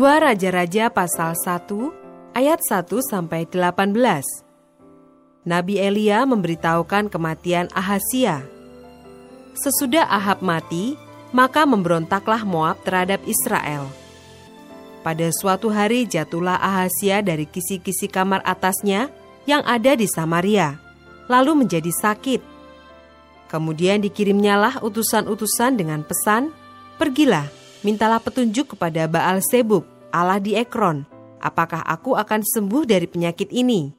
Dua 0.00 0.16
Raja-Raja 0.16 0.88
pasal 0.88 1.36
1 1.36 2.32
ayat 2.32 2.56
1 2.64 2.88
sampai 3.04 3.44
18. 3.44 3.92
Nabi 5.44 5.76
Elia 5.76 6.24
memberitahukan 6.24 7.12
kematian 7.12 7.68
Ahasia. 7.76 8.40
Sesudah 9.52 10.08
Ahab 10.08 10.40
mati, 10.40 10.96
maka 11.36 11.68
memberontaklah 11.68 12.48
Moab 12.48 12.80
terhadap 12.80 13.20
Israel. 13.28 13.92
Pada 15.04 15.28
suatu 15.36 15.68
hari 15.68 16.08
jatuhlah 16.08 16.56
Ahasia 16.56 17.20
dari 17.20 17.44
kisi-kisi 17.44 18.08
kamar 18.08 18.40
atasnya 18.48 19.12
yang 19.44 19.60
ada 19.68 20.00
di 20.00 20.08
Samaria, 20.08 20.80
lalu 21.28 21.60
menjadi 21.60 21.92
sakit. 21.92 22.40
Kemudian 23.52 24.00
dikirimnyalah 24.00 24.80
utusan-utusan 24.80 25.76
dengan 25.76 26.00
pesan, 26.08 26.56
"Pergilah, 26.96 27.59
mintalah 27.86 28.20
petunjuk 28.20 28.76
kepada 28.76 29.08
Baal 29.10 29.40
Sebub, 29.44 29.84
Allah 30.10 30.42
di 30.42 30.56
Ekron, 30.56 31.06
apakah 31.40 31.80
aku 31.86 32.18
akan 32.18 32.44
sembuh 32.44 32.84
dari 32.84 33.06
penyakit 33.08 33.48
ini? 33.50 33.92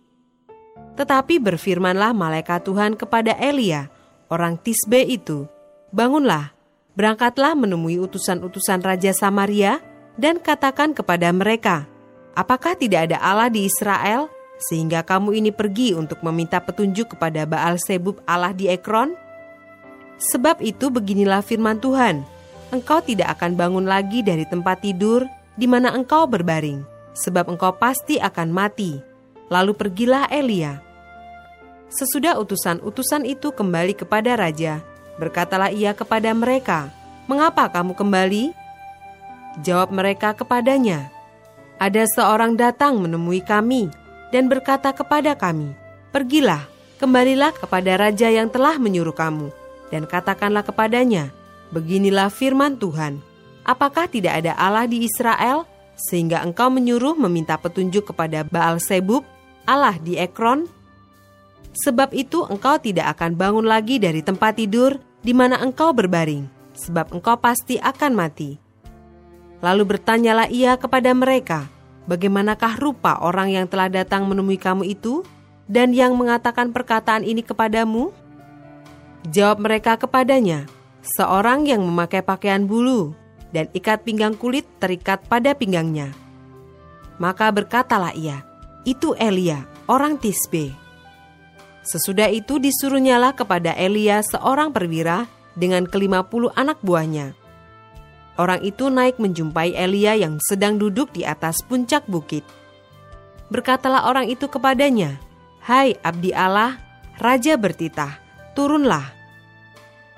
Tetapi 0.96 1.40
berfirmanlah 1.40 2.12
malaikat 2.12 2.68
Tuhan 2.68 3.00
kepada 3.00 3.34
Elia, 3.40 3.88
orang 4.28 4.60
Tisbe 4.60 5.02
itu, 5.02 5.48
Bangunlah, 5.92 6.56
berangkatlah 6.96 7.52
menemui 7.56 8.00
utusan-utusan 8.00 8.80
Raja 8.80 9.12
Samaria 9.12 9.84
dan 10.16 10.40
katakan 10.40 10.96
kepada 10.96 11.28
mereka, 11.32 11.88
Apakah 12.32 12.80
tidak 12.80 13.12
ada 13.12 13.20
Allah 13.20 13.52
di 13.52 13.68
Israel, 13.68 14.32
sehingga 14.56 15.04
kamu 15.04 15.36
ini 15.36 15.52
pergi 15.52 15.92
untuk 15.92 16.24
meminta 16.24 16.64
petunjuk 16.64 17.18
kepada 17.18 17.44
Baal 17.44 17.76
Sebub 17.76 18.24
Allah 18.24 18.56
di 18.56 18.72
Ekron? 18.72 19.12
Sebab 20.32 20.64
itu 20.64 20.88
beginilah 20.88 21.44
firman 21.44 21.84
Tuhan, 21.84 22.24
engkau 22.72 23.04
tidak 23.04 23.38
akan 23.38 23.60
bangun 23.60 23.86
lagi 23.86 24.24
dari 24.24 24.48
tempat 24.48 24.82
tidur 24.82 25.28
di 25.60 25.68
mana 25.68 25.92
engkau 25.92 26.26
berbaring, 26.26 26.82
sebab 27.14 27.52
engkau 27.52 27.76
pasti 27.76 28.18
akan 28.18 28.50
mati. 28.50 28.98
Lalu 29.52 29.76
pergilah 29.76 30.32
Elia. 30.32 30.80
Sesudah 31.92 32.40
utusan-utusan 32.40 33.28
itu 33.28 33.52
kembali 33.52 33.92
kepada 34.00 34.40
raja, 34.40 34.80
berkatalah 35.20 35.76
ia 35.76 35.92
kepada 35.92 36.32
mereka, 36.32 36.88
"Mengapa 37.28 37.68
kamu 37.68 37.92
kembali?" 38.00 38.56
Jawab 39.60 39.92
mereka 39.92 40.32
kepadanya, 40.32 41.12
"Ada 41.76 42.08
seorang 42.16 42.56
datang 42.56 42.96
menemui 43.04 43.44
kami 43.44 43.92
dan 44.32 44.48
berkata 44.48 44.96
kepada 44.96 45.36
kami, 45.36 45.76
'Pergilah, 46.16 46.64
kembalilah 46.96 47.52
kepada 47.52 48.00
raja 48.00 48.32
yang 48.32 48.48
telah 48.48 48.80
menyuruh 48.80 49.12
kamu, 49.12 49.52
dan 49.92 50.08
katakanlah 50.08 50.64
kepadanya, 50.64 51.36
Beginilah 51.72 52.28
firman 52.28 52.76
Tuhan. 52.76 53.24
Apakah 53.64 54.12
tidak 54.12 54.44
ada 54.44 54.52
Allah 54.60 54.84
di 54.86 55.08
Israel 55.08 55.64
sehingga 55.96 56.44
engkau 56.44 56.68
menyuruh 56.68 57.16
meminta 57.16 57.56
petunjuk 57.56 58.12
kepada 58.12 58.44
Baal 58.44 58.82
Sebub, 58.84 59.24
Allah 59.64 59.96
di 60.02 60.20
Ekron? 60.20 60.68
Sebab 61.72 62.12
itu 62.12 62.44
engkau 62.52 62.76
tidak 62.84 63.16
akan 63.16 63.40
bangun 63.40 63.64
lagi 63.64 63.96
dari 64.04 64.20
tempat 64.20 64.60
tidur 64.60 65.00
di 65.24 65.32
mana 65.32 65.64
engkau 65.64 65.96
berbaring, 65.96 66.44
sebab 66.76 67.16
engkau 67.16 67.40
pasti 67.40 67.80
akan 67.80 68.12
mati. 68.12 68.60
Lalu 69.64 69.96
bertanyalah 69.96 70.52
ia 70.52 70.76
kepada 70.76 71.14
mereka, 71.16 71.70
bagaimanakah 72.10 72.82
rupa 72.82 73.22
orang 73.24 73.56
yang 73.56 73.70
telah 73.70 73.88
datang 73.88 74.28
menemui 74.28 74.60
kamu 74.60 74.84
itu 74.90 75.24
dan 75.70 75.96
yang 75.96 76.18
mengatakan 76.18 76.76
perkataan 76.76 77.24
ini 77.24 77.40
kepadamu? 77.46 78.12
Jawab 79.30 79.62
mereka 79.64 79.96
kepadanya, 80.02 80.66
seorang 81.02 81.66
yang 81.66 81.82
memakai 81.82 82.22
pakaian 82.22 82.66
bulu 82.66 83.18
dan 83.52 83.68
ikat 83.76 84.06
pinggang 84.06 84.38
kulit 84.38 84.64
terikat 84.80 85.22
pada 85.28 85.52
pinggangnya. 85.58 86.14
Maka 87.22 87.52
berkatalah 87.54 88.16
ia, 88.18 88.42
itu 88.88 89.14
Elia, 89.18 89.68
orang 89.86 90.18
Tisbe. 90.18 90.74
Sesudah 91.82 92.30
itu 92.30 92.62
disuruhnyalah 92.62 93.34
kepada 93.34 93.74
Elia 93.74 94.22
seorang 94.22 94.70
perwira 94.70 95.26
dengan 95.58 95.86
kelima 95.86 96.26
puluh 96.26 96.54
anak 96.54 96.78
buahnya. 96.82 97.34
Orang 98.40 98.64
itu 98.66 98.88
naik 98.88 99.20
menjumpai 99.20 99.76
Elia 99.76 100.18
yang 100.18 100.40
sedang 100.42 100.80
duduk 100.80 101.14
di 101.14 101.28
atas 101.28 101.62
puncak 101.62 102.08
bukit. 102.08 102.48
Berkatalah 103.52 104.08
orang 104.08 104.32
itu 104.32 104.48
kepadanya, 104.48 105.20
Hai 105.62 105.94
abdi 106.02 106.32
Allah, 106.34 106.80
Raja 107.22 107.54
bertitah, 107.54 108.18
turunlah 108.58 109.14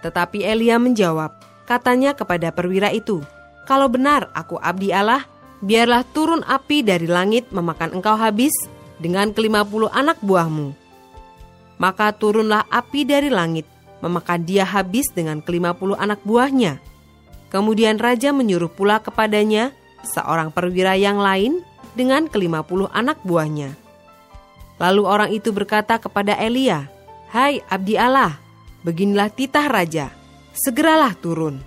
tetapi 0.04 0.44
Elia 0.44 0.76
menjawab, 0.76 1.32
katanya 1.64 2.12
kepada 2.12 2.52
perwira 2.52 2.92
itu, 2.92 3.24
Kalau 3.64 3.88
benar 3.88 4.28
aku 4.36 4.60
abdi 4.60 4.92
Allah, 4.92 5.24
biarlah 5.64 6.04
turun 6.12 6.44
api 6.44 6.84
dari 6.84 7.08
langit 7.08 7.48
memakan 7.56 7.96
engkau 7.96 8.20
habis 8.20 8.52
dengan 9.00 9.32
kelima 9.32 9.64
puluh 9.64 9.88
anak 9.96 10.20
buahmu. 10.20 10.76
Maka 11.80 12.12
turunlah 12.12 12.68
api 12.68 13.08
dari 13.08 13.32
langit, 13.32 13.64
memakan 14.04 14.44
dia 14.44 14.68
habis 14.68 15.08
dengan 15.16 15.40
kelima 15.40 15.72
puluh 15.72 15.96
anak 15.96 16.20
buahnya. 16.28 16.84
Kemudian 17.48 17.96
raja 18.04 18.36
menyuruh 18.36 18.68
pula 18.68 19.00
kepadanya 19.00 19.72
seorang 20.04 20.52
perwira 20.52 21.00
yang 21.00 21.24
lain 21.24 21.64
dengan 21.96 22.28
kelima 22.28 22.68
puluh 22.68 22.92
anak 22.92 23.16
buahnya. 23.24 23.80
Lalu 24.82 25.04
orang 25.08 25.30
itu 25.32 25.56
berkata 25.56 25.96
kepada 25.96 26.36
Elia, 26.36 26.92
Hai 27.32 27.64
abdi 27.72 27.96
Allah, 27.96 28.43
Beginilah 28.84 29.32
titah 29.32 29.72
raja, 29.72 30.12
segeralah 30.52 31.16
turun. 31.16 31.64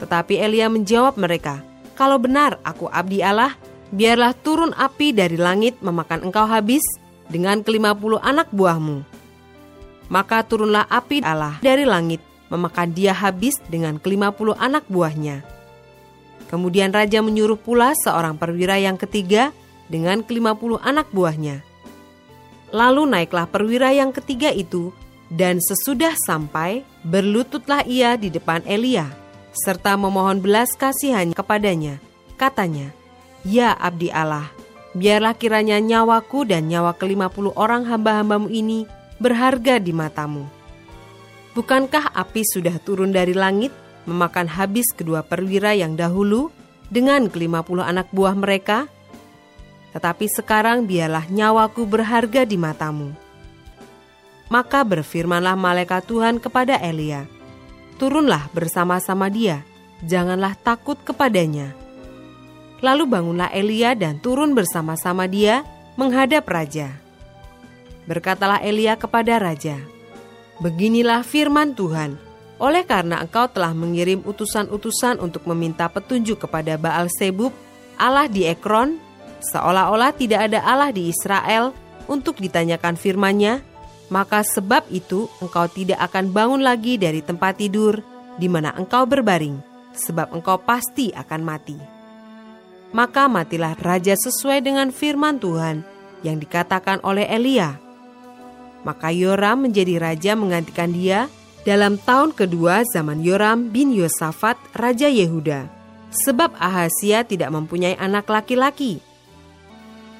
Tetapi 0.00 0.40
Elia 0.40 0.72
menjawab 0.72 1.20
mereka, 1.20 1.60
Kalau 1.98 2.14
benar 2.14 2.62
aku 2.62 2.86
abdi 2.86 3.26
Allah, 3.26 3.58
biarlah 3.90 4.30
turun 4.30 4.70
api 4.70 5.10
dari 5.10 5.34
langit 5.34 5.82
memakan 5.82 6.30
engkau 6.30 6.46
habis 6.46 6.86
dengan 7.26 7.58
kelima 7.66 7.90
puluh 7.90 8.22
anak 8.22 8.46
buahmu. 8.54 9.02
Maka 10.06 10.46
turunlah 10.46 10.86
api 10.86 11.26
Allah 11.26 11.58
dari 11.58 11.82
langit, 11.82 12.22
memakan 12.54 12.94
dia 12.94 13.10
habis 13.10 13.58
dengan 13.66 13.98
kelima 13.98 14.30
puluh 14.30 14.54
anak 14.62 14.86
buahnya. 14.86 15.42
Kemudian 16.46 16.94
raja 16.94 17.18
menyuruh 17.18 17.58
pula 17.58 17.98
seorang 17.98 18.38
perwira 18.38 18.78
yang 18.78 18.94
ketiga 18.94 19.50
dengan 19.90 20.22
kelima 20.22 20.54
puluh 20.54 20.78
anak 20.86 21.10
buahnya. 21.10 21.66
Lalu 22.70 23.10
naiklah 23.10 23.50
perwira 23.50 23.90
yang 23.90 24.14
ketiga 24.14 24.54
itu 24.54 24.94
dan 25.28 25.60
sesudah 25.60 26.16
sampai, 26.24 26.84
berlututlah 27.04 27.84
ia 27.84 28.16
di 28.16 28.32
depan 28.32 28.64
Elia, 28.64 29.12
serta 29.52 29.96
memohon 30.00 30.40
belas 30.40 30.72
kasihan 30.72 31.28
kepadanya. 31.36 32.00
Katanya, 32.40 32.96
Ya 33.44 33.76
abdi 33.76 34.08
Allah, 34.08 34.48
biarlah 34.96 35.36
kiranya 35.36 35.78
nyawaku 35.78 36.48
dan 36.48 36.66
nyawa 36.72 36.96
kelima 36.96 37.28
puluh 37.28 37.52
orang 37.60 37.84
hamba-hambamu 37.84 38.48
ini 38.48 38.88
berharga 39.20 39.76
di 39.76 39.92
matamu. 39.92 40.48
Bukankah 41.52 42.14
api 42.14 42.42
sudah 42.46 42.78
turun 42.80 43.10
dari 43.12 43.34
langit, 43.34 43.74
memakan 44.08 44.48
habis 44.48 44.88
kedua 44.96 45.26
perwira 45.26 45.74
yang 45.74 45.98
dahulu 45.98 46.48
dengan 46.88 47.28
kelima 47.28 47.60
puluh 47.60 47.84
anak 47.84 48.08
buah 48.14 48.32
mereka? 48.32 48.88
Tetapi 49.92 50.24
sekarang 50.30 50.88
biarlah 50.88 51.28
nyawaku 51.28 51.84
berharga 51.84 52.48
di 52.48 52.56
matamu.' 52.56 53.27
Maka 54.48 54.80
berfirmanlah 54.80 55.54
malaikat 55.54 56.08
Tuhan 56.08 56.40
kepada 56.40 56.80
Elia, 56.80 57.28
"Turunlah 58.00 58.48
bersama-sama 58.56 59.28
dia, 59.28 59.60
janganlah 60.04 60.56
takut 60.56 60.96
kepadanya." 61.04 61.76
Lalu 62.80 63.04
bangunlah 63.04 63.50
Elia 63.52 63.92
dan 63.92 64.22
turun 64.22 64.56
bersama-sama 64.56 65.28
dia 65.28 65.66
menghadap 65.98 66.46
raja. 66.48 66.94
Berkatalah 68.08 68.64
Elia 68.64 68.96
kepada 68.96 69.36
raja, 69.36 69.76
"Beginilah 70.64 71.26
firman 71.26 71.76
Tuhan: 71.76 72.16
Oleh 72.58 72.82
karena 72.82 73.22
engkau 73.22 73.46
telah 73.46 73.70
mengirim 73.70 74.24
utusan-utusan 74.26 75.22
untuk 75.22 75.46
meminta 75.46 75.86
petunjuk 75.86 76.42
kepada 76.42 76.74
Baal 76.74 77.06
Sebub, 77.06 77.54
Allah 77.94 78.26
di 78.26 78.46
Ekron, 78.46 78.98
seolah-olah 79.38 80.10
tidak 80.14 80.50
ada 80.50 80.62
Allah 80.66 80.90
di 80.90 81.06
Israel 81.06 81.70
untuk 82.10 82.42
ditanyakan 82.42 82.98
firman-Nya, 82.98 83.62
maka 84.08 84.40
sebab 84.40 84.88
itu 84.88 85.28
engkau 85.40 85.68
tidak 85.68 86.00
akan 86.08 86.32
bangun 86.32 86.62
lagi 86.64 86.96
dari 86.96 87.20
tempat 87.20 87.60
tidur 87.60 88.00
di 88.40 88.48
mana 88.48 88.72
engkau 88.76 89.04
berbaring, 89.04 89.60
sebab 89.92 90.32
engkau 90.32 90.56
pasti 90.60 91.12
akan 91.12 91.42
mati. 91.44 91.78
Maka 92.88 93.28
matilah 93.28 93.76
raja 93.76 94.16
sesuai 94.16 94.64
dengan 94.64 94.88
firman 94.88 95.36
Tuhan 95.36 95.84
yang 96.24 96.40
dikatakan 96.40 97.04
oleh 97.04 97.28
Elia. 97.28 97.76
Maka 98.86 99.12
Yoram 99.12 99.68
menjadi 99.68 100.00
raja 100.00 100.32
menggantikan 100.32 100.94
dia 100.94 101.28
dalam 101.68 102.00
tahun 102.00 102.32
kedua 102.32 102.88
zaman 102.88 103.20
Yoram 103.20 103.68
bin 103.68 103.92
Yosafat, 103.92 104.56
Raja 104.72 105.10
Yehuda. 105.10 105.68
Sebab 106.08 106.56
Ahasia 106.56 107.28
tidak 107.28 107.52
mempunyai 107.52 107.92
anak 108.00 108.24
laki-laki. 108.32 109.04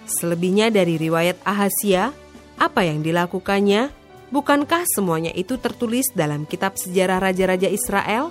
Selebihnya 0.04 0.68
dari 0.68 1.00
riwayat 1.00 1.40
Ahasia, 1.48 2.12
apa 2.58 2.82
yang 2.82 3.00
dilakukannya? 3.06 3.94
Bukankah 4.28 4.84
semuanya 4.92 5.32
itu 5.32 5.56
tertulis 5.56 6.12
dalam 6.12 6.44
kitab 6.44 6.76
sejarah 6.76 7.22
Raja-Raja 7.22 7.70
Israel? 7.72 8.28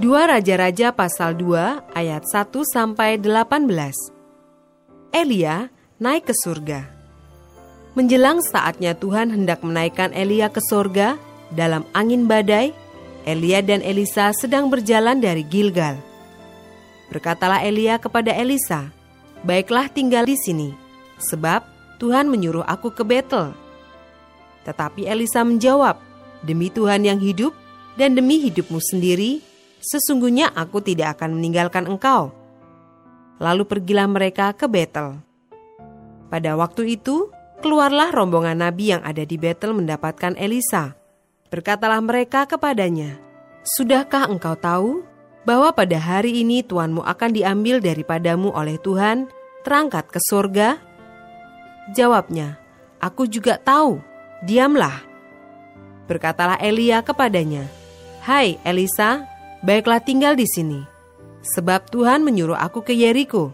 Dua 0.00 0.24
Raja-Raja 0.26 0.96
pasal 0.96 1.36
2 1.36 1.92
ayat 1.92 2.24
1 2.24 2.50
sampai 2.64 3.20
18. 3.20 3.68
Elia 5.12 5.68
naik 6.00 6.32
ke 6.32 6.34
surga. 6.34 6.88
Menjelang 7.92 8.40
saatnya 8.40 8.96
Tuhan 8.96 9.28
hendak 9.28 9.60
menaikkan 9.60 10.16
Elia 10.16 10.48
ke 10.48 10.64
surga 10.64 11.20
dalam 11.52 11.84
angin 11.92 12.24
badai, 12.24 12.72
Elia 13.28 13.60
dan 13.60 13.84
Elisa 13.84 14.32
sedang 14.32 14.72
berjalan 14.72 15.20
dari 15.20 15.44
Gilgal. 15.44 16.00
Berkatalah 17.12 17.60
Elia 17.60 18.00
kepada 18.00 18.32
Elisa, 18.32 18.88
"Baiklah 19.44 19.92
tinggal 19.92 20.24
di 20.24 20.40
sini, 20.40 20.72
sebab 21.20 21.62
Tuhan 22.00 22.26
menyuruh 22.32 22.64
aku 22.64 22.90
ke 22.90 23.04
Betel." 23.04 23.52
Tetapi 24.64 25.04
Elisa 25.04 25.44
menjawab, 25.44 26.00
"Demi 26.42 26.72
Tuhan 26.72 27.04
yang 27.04 27.20
hidup 27.20 27.52
dan 28.00 28.16
demi 28.16 28.40
hidupmu 28.40 28.80
sendiri, 28.80 29.44
Sesungguhnya 29.80 30.52
aku 30.52 30.84
tidak 30.84 31.18
akan 31.18 31.40
meninggalkan 31.40 31.88
engkau. 31.88 32.36
Lalu 33.40 33.64
pergilah 33.64 34.04
mereka 34.04 34.52
ke 34.52 34.68
Betel. 34.68 35.16
Pada 36.28 36.52
waktu 36.60 37.00
itu, 37.00 37.32
keluarlah 37.64 38.12
rombongan 38.12 38.60
nabi 38.60 38.92
yang 38.92 39.00
ada 39.00 39.24
di 39.24 39.40
Betel 39.40 39.72
mendapatkan 39.72 40.36
Elisa. 40.36 40.92
Berkatalah 41.48 41.98
mereka 42.04 42.44
kepadanya, 42.44 43.16
Sudahkah 43.64 44.28
engkau 44.28 44.54
tahu 44.54 45.02
bahwa 45.48 45.72
pada 45.72 45.96
hari 45.96 46.44
ini 46.44 46.60
tuanmu 46.60 47.00
akan 47.00 47.32
diambil 47.32 47.80
daripadamu 47.80 48.52
oleh 48.52 48.76
Tuhan, 48.76 49.32
terangkat 49.64 50.12
ke 50.12 50.20
surga? 50.20 50.76
Jawabnya, 51.88 52.60
Aku 53.00 53.24
juga 53.24 53.56
tahu, 53.56 54.04
diamlah. 54.44 55.00
Berkatalah 56.04 56.60
Elia 56.60 57.00
kepadanya, 57.00 57.64
Hai 58.20 58.60
Elisa, 58.60 59.24
Baiklah 59.60 60.00
tinggal 60.00 60.40
di 60.40 60.48
sini, 60.48 60.80
sebab 61.44 61.92
Tuhan 61.92 62.24
menyuruh 62.24 62.56
aku 62.56 62.80
ke 62.80 62.96
Yeriko. 62.96 63.52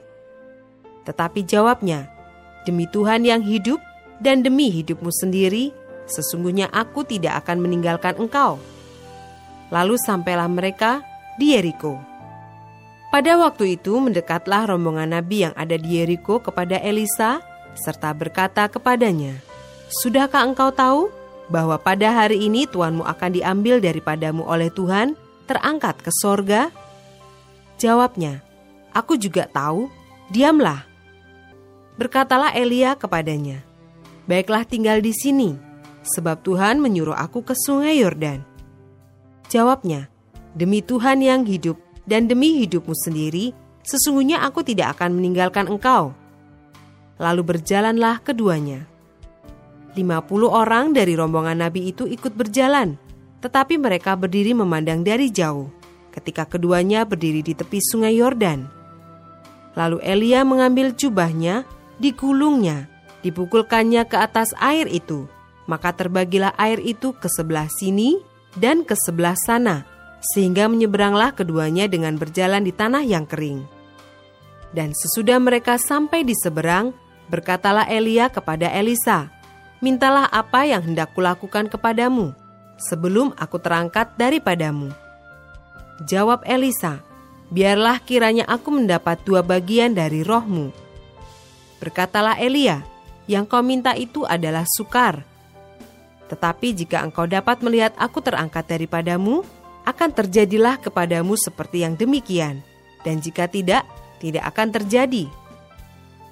Tetapi 1.02 1.42
jawabnya, 1.42 2.06
demi 2.62 2.86
Tuhan 2.86 3.26
yang 3.26 3.42
hidup 3.42 3.82
dan 4.22 4.46
demi 4.46 4.70
hidupmu 4.70 5.10
sendiri, 5.10 5.74
sesungguhnya 6.06 6.70
aku 6.70 7.02
tidak 7.02 7.42
akan 7.42 7.58
meninggalkan 7.58 8.14
engkau. 8.22 8.62
Lalu 9.74 9.98
sampailah 9.98 10.46
mereka 10.46 11.02
di 11.42 11.58
Yeriko. 11.58 11.98
Pada 13.10 13.34
waktu 13.34 13.74
itu 13.74 13.98
mendekatlah 13.98 14.70
rombongan 14.70 15.10
nabi 15.10 15.42
yang 15.42 15.54
ada 15.58 15.74
di 15.74 15.98
Yeriko 15.98 16.38
kepada 16.38 16.78
Elisa 16.78 17.42
serta 17.78 18.10
berkata 18.16 18.66
kepadanya, 18.66 19.38
Sudahkah 19.86 20.42
engkau 20.42 20.74
tahu 20.74 21.12
bahwa 21.46 21.78
pada 21.78 22.10
hari 22.10 22.42
ini 22.42 22.66
tuanmu 22.66 23.06
akan 23.06 23.30
diambil 23.38 23.78
daripadamu 23.78 24.42
oleh 24.42 24.72
Tuhan 24.72 25.14
terangkat 25.46 26.02
ke 26.02 26.10
sorga? 26.10 26.74
Jawabnya, 27.78 28.42
aku 28.90 29.14
juga 29.14 29.46
tahu, 29.46 29.86
diamlah. 30.32 30.82
Berkatalah 31.94 32.56
Elia 32.56 32.98
kepadanya, 32.98 33.62
Baiklah 34.26 34.66
tinggal 34.66 34.98
di 34.98 35.14
sini, 35.14 35.54
sebab 36.02 36.42
Tuhan 36.42 36.82
menyuruh 36.82 37.14
aku 37.14 37.46
ke 37.46 37.54
sungai 37.54 38.02
Yordan. 38.02 38.42
Jawabnya, 39.46 40.10
Demi 40.56 40.80
Tuhan 40.80 41.20
yang 41.20 41.44
hidup 41.44 41.76
dan 42.08 42.32
demi 42.32 42.64
hidupmu 42.64 42.96
sendiri, 42.96 43.52
sesungguhnya 43.84 44.40
aku 44.40 44.64
tidak 44.64 44.96
akan 44.96 45.20
meninggalkan 45.20 45.68
engkau. 45.68 46.16
Lalu 47.16 47.42
berjalanlah 47.56 48.20
keduanya. 48.20 48.84
Lima 49.96 50.20
puluh 50.20 50.52
orang 50.52 50.92
dari 50.92 51.16
rombongan 51.16 51.64
nabi 51.64 51.88
itu 51.88 52.04
ikut 52.04 52.36
berjalan, 52.36 53.00
tetapi 53.40 53.80
mereka 53.80 54.12
berdiri 54.12 54.52
memandang 54.52 55.00
dari 55.00 55.32
jauh 55.32 55.72
ketika 56.12 56.44
keduanya 56.44 57.08
berdiri 57.08 57.40
di 57.40 57.56
tepi 57.56 57.80
sungai 57.80 58.16
Yordan. 58.20 58.68
Lalu 59.76 60.00
Elia 60.00 60.44
mengambil 60.44 60.92
jubahnya, 60.92 61.68
digulungnya, 62.00 62.88
dipukulkannya 63.20 64.08
ke 64.08 64.16
atas 64.16 64.52
air 64.60 64.88
itu. 64.88 65.28
Maka 65.68 65.92
terbagilah 65.92 66.56
air 66.56 66.80
itu 66.80 67.12
ke 67.16 67.28
sebelah 67.28 67.68
sini 67.68 68.20
dan 68.56 68.84
ke 68.84 68.96
sebelah 68.96 69.36
sana, 69.36 69.84
sehingga 70.32 70.68
menyeberanglah 70.68 71.36
keduanya 71.36 71.88
dengan 71.88 72.16
berjalan 72.16 72.64
di 72.64 72.72
tanah 72.72 73.04
yang 73.04 73.28
kering. 73.28 73.66
Dan 74.72 74.96
sesudah 74.96 75.36
mereka 75.36 75.76
sampai 75.76 76.24
di 76.24 76.32
seberang, 76.38 76.96
berkatalah 77.30 77.86
Elia 77.90 78.30
kepada 78.30 78.70
Elisa, 78.70 79.30
Mintalah 79.76 80.24
apa 80.32 80.64
yang 80.64 80.80
hendak 80.80 81.12
kulakukan 81.12 81.68
kepadamu, 81.68 82.32
sebelum 82.80 83.36
aku 83.36 83.60
terangkat 83.60 84.08
daripadamu. 84.16 84.88
Jawab 86.08 86.48
Elisa, 86.48 87.04
biarlah 87.52 88.00
kiranya 88.00 88.48
aku 88.48 88.72
mendapat 88.72 89.20
dua 89.28 89.44
bagian 89.44 89.92
dari 89.92 90.24
rohmu. 90.24 90.72
Berkatalah 91.76 92.40
Elia, 92.40 92.80
yang 93.28 93.44
kau 93.44 93.60
minta 93.60 93.92
itu 93.92 94.24
adalah 94.24 94.64
sukar. 94.64 95.20
Tetapi 96.32 96.72
jika 96.72 97.04
engkau 97.04 97.28
dapat 97.28 97.60
melihat 97.60 97.92
aku 98.00 98.24
terangkat 98.24 98.64
daripadamu, 98.64 99.44
akan 99.86 100.10
terjadilah 100.10 100.80
kepadamu 100.80 101.38
seperti 101.38 101.84
yang 101.84 101.94
demikian. 101.94 102.64
Dan 103.06 103.22
jika 103.22 103.46
tidak, 103.46 103.86
tidak 104.18 104.42
akan 104.50 104.72
terjadi. 104.72 105.30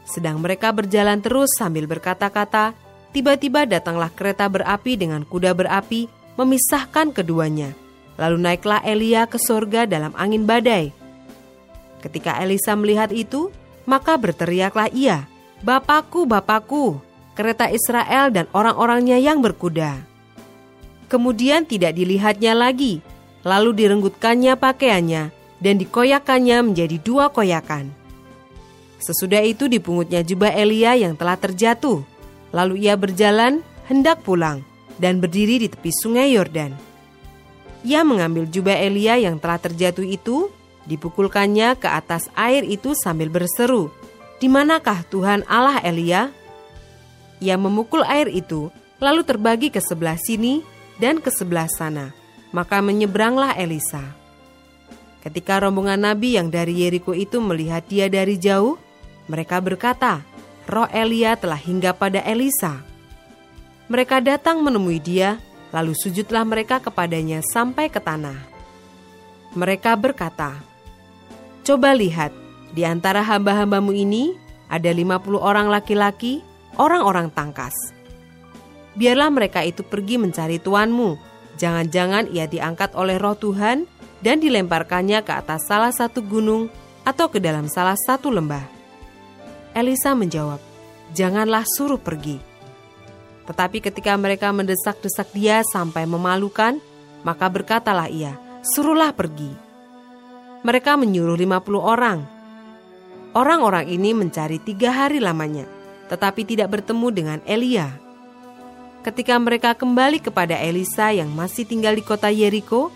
Sedang 0.05 0.41
mereka 0.41 0.69
berjalan 0.71 1.21
terus 1.25 1.53
sambil 1.57 1.89
berkata-kata, 1.89 2.77
tiba-tiba 3.17 3.65
datanglah 3.65 4.13
kereta 4.13 4.47
berapi 4.47 5.01
dengan 5.01 5.25
kuda 5.25 5.57
berapi 5.57 6.07
memisahkan 6.37 7.11
keduanya. 7.17 7.73
Lalu 8.21 8.39
naiklah 8.39 8.85
Elia 8.85 9.27
ke 9.27 9.41
sorga 9.41 9.89
dalam 9.89 10.15
angin 10.15 10.47
badai. 10.47 10.95
Ketika 12.05 12.37
Elisa 12.45 12.77
melihat 12.77 13.11
itu, 13.11 13.49
maka 13.89 14.15
berteriaklah 14.21 14.93
ia, 14.93 15.25
Bapakku, 15.65 16.29
Bapakku, 16.29 17.01
kereta 17.33 17.73
Israel 17.73 18.29
dan 18.29 18.45
orang-orangnya 18.53 19.17
yang 19.17 19.41
berkuda. 19.41 20.05
Kemudian 21.09 21.65
tidak 21.65 21.97
dilihatnya 21.97 22.53
lagi, 22.53 23.01
lalu 23.43 23.73
direnggutkannya 23.73 24.55
pakaiannya 24.61 25.33
dan 25.65 25.75
dikoyakannya 25.81 26.59
menjadi 26.61 26.97
dua 27.01 27.33
koyakan. 27.33 28.04
Sesudah 29.05 29.45
itu 29.45 29.69
dipungutnya 29.69 30.25
jubah 30.25 30.49
Elia 30.49 30.97
yang 30.97 31.13
telah 31.13 31.37
terjatuh, 31.37 32.01
lalu 32.57 32.89
ia 32.89 32.97
berjalan 32.97 33.61
hendak 33.85 34.25
pulang 34.25 34.65
dan 34.97 35.21
berdiri 35.21 35.61
di 35.61 35.69
tepi 35.69 35.93
sungai 35.93 36.33
Yordan. 36.33 36.73
Ia 37.85 38.01
mengambil 38.01 38.49
jubah 38.49 38.81
Elia 38.81 39.21
yang 39.21 39.37
telah 39.37 39.61
terjatuh 39.61 40.09
itu, 40.09 40.49
dipukulkannya 40.89 41.77
ke 41.77 41.85
atas 41.85 42.33
air 42.33 42.65
itu 42.65 42.97
sambil 42.97 43.29
berseru, 43.29 43.93
"Di 44.41 44.49
manakah 44.49 45.05
Tuhan 45.13 45.45
Allah 45.45 45.85
Elia?" 45.85 46.33
Ia 47.45 47.61
memukul 47.61 48.01
air 48.09 48.33
itu, 48.33 48.73
lalu 49.05 49.21
terbagi 49.21 49.69
ke 49.69 49.85
sebelah 49.85 50.17
sini 50.17 50.65
dan 50.97 51.21
ke 51.21 51.29
sebelah 51.29 51.69
sana. 51.69 52.17
Maka 52.57 52.81
menyeberanglah 52.81 53.53
Elisa. 53.61 54.01
Ketika 55.21 55.61
rombongan 55.61 56.09
nabi 56.09 56.41
yang 56.41 56.49
dari 56.49 56.87
Yeriko 56.87 57.13
itu 57.13 57.43
melihat 57.43 57.85
dia 57.85 58.07
dari 58.09 58.41
jauh, 58.41 58.81
mereka 59.31 59.61
berkata, 59.61 60.21
"Roh 60.69 60.89
Elia 60.93 61.37
telah 61.39 61.59
hingga 61.59 61.97
pada 61.97 62.21
Elisa." 62.25 62.85
Mereka 63.89 64.25
datang 64.25 64.65
menemui 64.65 64.97
dia, 64.97 65.37
lalu 65.69 65.93
sujudlah 65.93 66.47
mereka 66.49 66.81
kepadanya 66.81 67.45
sampai 67.45 67.93
ke 67.93 68.01
tanah. 68.01 68.39
Mereka 69.55 69.95
berkata, 70.01 70.57
Coba 71.65 71.97
lihat, 71.97 72.33
di 72.77 72.85
antara 72.85 73.25
hamba-hambamu 73.25 73.93
ini 73.97 74.37
ada 74.69 74.93
lima 74.93 75.17
puluh 75.17 75.41
orang 75.41 75.73
laki-laki, 75.73 76.45
orang-orang 76.77 77.33
tangkas. 77.33 77.73
Biarlah 78.99 79.31
mereka 79.31 79.65
itu 79.65 79.81
pergi 79.81 80.21
mencari 80.21 80.61
tuanmu. 80.61 81.17
Jangan-jangan 81.57 82.35
ia 82.35 82.51
diangkat 82.51 82.99
oleh 82.99 83.17
roh 83.17 83.39
Tuhan 83.39 83.87
dan 84.21 84.43
dilemparkannya 84.43 85.23
ke 85.23 85.33
atas 85.33 85.71
salah 85.71 85.95
satu 85.95 86.19
gunung 86.21 86.67
atau 87.07 87.31
ke 87.31 87.39
dalam 87.39 87.71
salah 87.71 87.97
satu 87.97 88.29
lembah. 88.29 88.74
Elisa 89.75 90.15
menjawab, 90.15 90.63
Janganlah 91.15 91.67
suruh 91.67 91.99
pergi 91.99 92.39
Tetapi 93.45 93.83
ketika 93.83 94.15
mereka 94.15 94.55
mendesak-desak 94.55 95.35
dia 95.35 95.61
sampai 95.67 96.07
memalukan, 96.07 96.79
maka 97.27 97.51
berkatalah 97.51 98.07
ia, 98.07 98.39
suruhlah 98.63 99.11
pergi. 99.13 99.51
Mereka 100.65 100.97
menyuruh 100.97 101.37
50 101.37 101.77
orang. 101.77 102.25
Orang-orang 103.35 103.91
ini 103.91 104.15
mencari 104.15 104.63
tiga 104.63 104.95
hari 104.95 105.19
lamanya, 105.19 105.67
tetapi 106.09 106.47
tidak 106.47 106.73
bertemu 106.79 107.09
dengan 107.11 107.39
Elia. 107.45 107.91
Ketika 109.05 109.37
mereka 109.37 109.77
kembali 109.77 110.23
kepada 110.23 110.57
Elisa 110.57 111.13
yang 111.13 111.29
masih 111.35 111.69
tinggal 111.69 111.93
di 111.93 112.01
kota 112.01 112.33
Yeriko, 112.33 112.89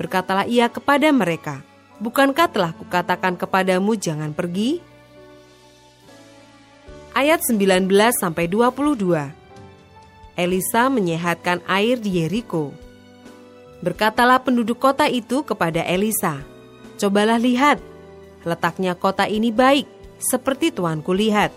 berkatalah 0.00 0.48
ia 0.48 0.70
kepada 0.72 1.10
mereka, 1.12 1.60
Bukankah 2.00 2.48
telah 2.48 2.72
kukatakan 2.72 3.36
kepadamu 3.36 3.92
jangan 3.92 4.32
pergi? 4.32 4.80
Ayat 7.10 7.42
19 7.42 7.90
sampai 8.14 8.46
22. 8.46 9.34
Elisa 10.38 10.86
menyehatkan 10.86 11.58
air 11.66 11.98
di 11.98 12.22
Yeriko. 12.22 12.70
Berkatalah 13.82 14.38
penduduk 14.38 14.78
kota 14.78 15.10
itu 15.10 15.42
kepada 15.42 15.82
Elisa, 15.82 16.38
"Cobalah 17.02 17.34
lihat, 17.34 17.82
letaknya 18.46 18.94
kota 18.94 19.26
ini 19.26 19.50
baik, 19.50 19.90
seperti 20.22 20.70
tuanku 20.70 21.10
lihat, 21.10 21.50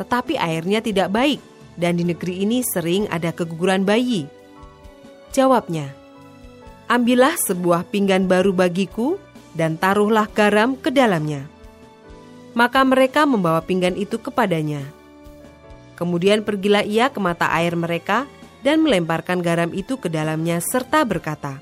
tetapi 0.00 0.40
airnya 0.40 0.80
tidak 0.80 1.12
baik, 1.12 1.40
dan 1.76 2.00
di 2.00 2.08
negeri 2.08 2.40
ini 2.40 2.64
sering 2.64 3.04
ada 3.12 3.28
keguguran 3.28 3.84
bayi." 3.84 4.24
Jawabnya, 5.36 5.92
"Ambillah 6.88 7.36
sebuah 7.44 7.92
pinggan 7.92 8.24
baru 8.24 8.56
bagiku 8.56 9.20
dan 9.52 9.76
taruhlah 9.76 10.32
garam 10.32 10.80
ke 10.80 10.88
dalamnya. 10.88 11.53
Maka 12.54 12.86
mereka 12.86 13.26
membawa 13.26 13.58
pinggan 13.60 13.98
itu 13.98 14.16
kepadanya. 14.22 14.86
Kemudian 15.98 16.42
pergilah 16.46 16.86
ia 16.86 17.10
ke 17.10 17.18
mata 17.18 17.50
air 17.50 17.74
mereka 17.74 18.26
dan 18.62 18.82
melemparkan 18.82 19.42
garam 19.42 19.70
itu 19.74 19.98
ke 19.98 20.10
dalamnya 20.10 20.58
serta 20.62 21.02
berkata, 21.02 21.58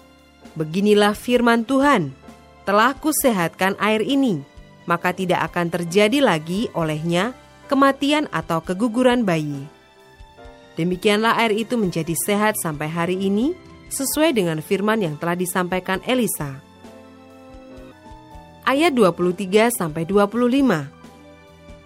Beginilah 0.52 1.16
firman 1.16 1.64
Tuhan, 1.64 2.12
telah 2.68 2.92
kusehatkan 2.96 3.76
air 3.80 4.04
ini, 4.04 4.44
maka 4.84 5.16
tidak 5.16 5.48
akan 5.52 5.72
terjadi 5.72 6.20
lagi 6.20 6.68
olehnya 6.76 7.32
kematian 7.72 8.28
atau 8.28 8.60
keguguran 8.60 9.24
bayi. 9.24 9.64
Demikianlah 10.76 11.40
air 11.40 11.56
itu 11.56 11.76
menjadi 11.80 12.12
sehat 12.16 12.56
sampai 12.60 12.88
hari 12.88 13.16
ini, 13.16 13.56
sesuai 13.92 14.32
dengan 14.36 14.60
firman 14.60 15.04
yang 15.04 15.16
telah 15.20 15.36
disampaikan 15.36 16.00
Elisa 16.08 16.71
ayat 18.62 18.94
23 18.94 19.70
sampai 19.74 20.06
25. 20.06 20.88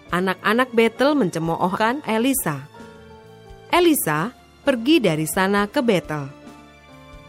Anak-anak 0.07 0.69
Betel 0.71 1.11
mencemoohkan 1.19 1.99
Elisa. 2.07 2.63
Elisa 3.67 4.31
pergi 4.63 5.03
dari 5.03 5.27
sana 5.27 5.67
ke 5.67 5.83
Betel. 5.83 6.31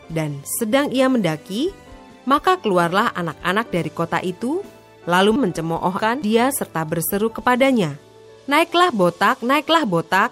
Dan 0.09 0.41
sedang 0.47 0.89
ia 0.95 1.11
mendaki, 1.11 1.75
maka 2.25 2.57
keluarlah 2.57 3.13
anak-anak 3.13 3.67
dari 3.69 3.91
kota 3.93 4.23
itu, 4.23 4.63
lalu 5.05 5.37
mencemoohkan 5.37 6.23
dia 6.23 6.49
serta 6.55 6.87
berseru 6.87 7.29
kepadanya, 7.29 7.99
"Naiklah 8.49 8.95
botak, 8.95 9.43
naiklah 9.45 9.85
botak." 9.85 10.31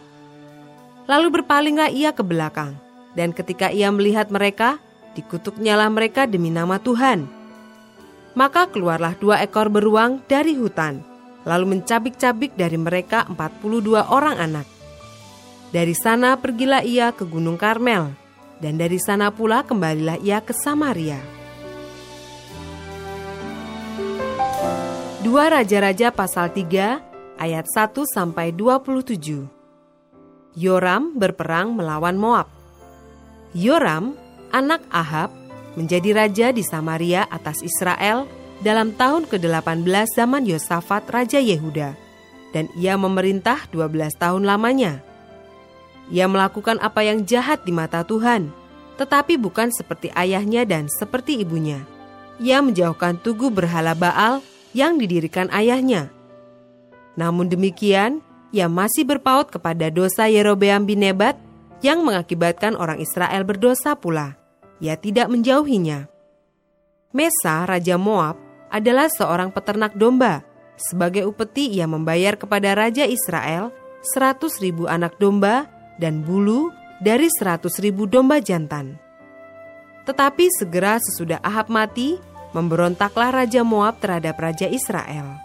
Lalu 1.11 1.43
berpalinglah 1.43 1.93
ia 1.93 2.11
ke 2.15 2.25
belakang, 2.25 2.79
dan 3.13 3.31
ketika 3.37 3.69
ia 3.69 3.93
melihat 3.93 4.33
mereka, 4.33 4.81
dikutuknyalah 5.19 5.91
mereka 5.93 6.25
demi 6.25 6.49
nama 6.51 6.81
Tuhan 6.81 7.36
maka 8.37 8.69
keluarlah 8.69 9.17
dua 9.17 9.41
ekor 9.41 9.73
beruang 9.73 10.21
dari 10.29 10.53
hutan, 10.55 11.01
lalu 11.49 11.81
mencabik-cabik 11.81 12.53
dari 12.53 12.77
mereka 12.77 13.25
42 13.33 14.05
orang 14.13 14.37
anak. 14.37 14.69
Dari 15.73 15.97
sana 15.97 16.37
pergilah 16.37 16.85
ia 16.85 17.11
ke 17.17 17.25
Gunung 17.25 17.57
Karmel, 17.57 18.13
dan 18.61 18.77
dari 18.77 19.01
sana 19.01 19.33
pula 19.33 19.65
kembalilah 19.65 20.21
ia 20.21 20.45
ke 20.45 20.53
Samaria. 20.53 21.19
Dua 25.25 25.51
Raja-Raja 25.51 26.15
pasal 26.15 26.55
3 26.55 27.41
ayat 27.41 27.67
1 27.67 28.07
sampai 28.07 28.55
27. 28.55 29.49
Yoram 30.55 31.19
berperang 31.19 31.75
melawan 31.75 32.15
Moab. 32.17 32.49
Yoram, 33.53 34.15
anak 34.55 34.81
Ahab, 34.89 35.35
menjadi 35.77 36.11
raja 36.17 36.47
di 36.51 36.65
Samaria 36.65 37.29
atas 37.29 37.61
Israel 37.61 38.25
dalam 38.65 38.97
tahun 38.97 39.29
ke-18 39.29 40.17
zaman 40.17 40.43
Yosafat 40.49 41.05
Raja 41.13 41.37
Yehuda, 41.37 41.93
dan 42.57 42.73
ia 42.75 42.97
memerintah 42.97 43.69
12 43.69 44.17
tahun 44.17 44.49
lamanya. 44.49 45.05
Ia 46.09 46.25
melakukan 46.25 46.81
apa 46.81 47.05
yang 47.05 47.29
jahat 47.29 47.63
di 47.69 47.77
mata 47.77 48.01
Tuhan, 48.03 48.49
tetapi 48.97 49.37
bukan 49.37 49.69
seperti 49.69 50.09
ayahnya 50.17 50.65
dan 50.65 50.89
seperti 50.89 51.45
ibunya. 51.45 51.85
Ia 52.41 52.65
menjauhkan 52.65 53.21
tugu 53.21 53.53
berhala 53.53 53.93
Baal 53.93 54.41
yang 54.73 54.97
didirikan 54.97 55.53
ayahnya. 55.53 56.09
Namun 57.17 57.49
demikian, 57.49 58.25
ia 58.53 58.69
masih 58.69 59.05
berpaut 59.05 59.49
kepada 59.53 59.93
dosa 59.93 60.29
Yerobeam 60.29 60.85
bin 60.89 61.05
Nebat 61.05 61.37
yang 61.85 62.05
mengakibatkan 62.05 62.77
orang 62.77 63.01
Israel 63.01 63.45
berdosa 63.45 63.97
pula 63.97 64.46
ia 64.81 64.95
tidak 64.97 65.33
menjauhinya. 65.33 66.09
Mesa, 67.17 67.65
Raja 67.65 67.97
Moab, 67.97 68.37
adalah 68.69 69.09
seorang 69.09 69.49
peternak 69.49 69.97
domba. 69.97 70.45
Sebagai 70.77 71.25
upeti 71.25 71.73
ia 71.73 71.89
membayar 71.89 72.37
kepada 72.37 72.77
Raja 72.77 73.09
Israel 73.09 73.73
seratus 74.05 74.61
ribu 74.61 74.85
anak 74.85 75.17
domba 75.17 75.65
dan 75.97 76.21
bulu 76.21 76.69
dari 77.01 77.33
seratus 77.33 77.81
ribu 77.81 78.05
domba 78.05 78.37
jantan. 78.45 79.01
Tetapi 80.05 80.45
segera 80.53 81.01
sesudah 81.01 81.41
Ahab 81.41 81.73
mati, 81.73 82.21
memberontaklah 82.53 83.33
Raja 83.33 83.65
Moab 83.65 83.99
terhadap 84.05 84.37
Raja 84.37 84.69
Israel. 84.69 85.41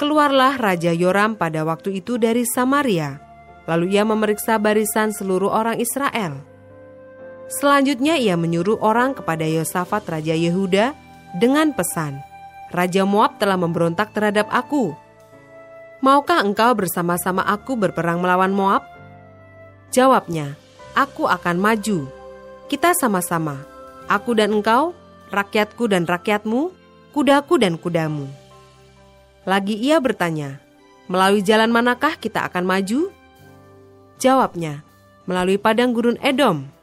Keluarlah 0.00 0.56
Raja 0.56 0.96
Yoram 0.96 1.36
pada 1.36 1.68
waktu 1.68 2.00
itu 2.00 2.16
dari 2.16 2.48
Samaria, 2.48 3.20
lalu 3.68 3.92
ia 3.92 4.08
memeriksa 4.08 4.56
barisan 4.56 5.12
seluruh 5.12 5.52
orang 5.52 5.76
Israel 5.76 6.57
Selanjutnya 7.48 8.20
ia 8.20 8.36
menyuruh 8.36 8.76
orang 8.84 9.16
kepada 9.16 9.48
Yosafat 9.48 10.04
Raja 10.04 10.36
Yehuda 10.36 10.92
dengan 11.40 11.72
pesan, 11.72 12.20
Raja 12.68 13.08
Moab 13.08 13.40
telah 13.40 13.56
memberontak 13.56 14.12
terhadap 14.12 14.52
aku. 14.52 14.92
Maukah 16.04 16.44
engkau 16.44 16.76
bersama-sama 16.76 17.40
aku 17.48 17.74
berperang 17.74 18.20
melawan 18.20 18.52
Moab? 18.52 18.84
Jawabnya, 19.88 20.54
aku 20.92 21.24
akan 21.24 21.56
maju. 21.56 22.04
Kita 22.68 22.92
sama-sama, 22.92 23.64
aku 24.12 24.36
dan 24.36 24.60
engkau, 24.60 24.92
rakyatku 25.32 25.88
dan 25.88 26.04
rakyatmu, 26.04 26.68
kudaku 27.16 27.56
dan 27.56 27.80
kudamu. 27.80 28.28
Lagi 29.48 29.72
ia 29.72 29.96
bertanya, 29.96 30.60
melalui 31.08 31.40
jalan 31.40 31.72
manakah 31.72 32.20
kita 32.20 32.44
akan 32.44 32.68
maju? 32.68 33.08
Jawabnya, 34.20 34.84
melalui 35.24 35.56
padang 35.56 35.96
gurun 35.96 36.20
Edom. 36.20 36.77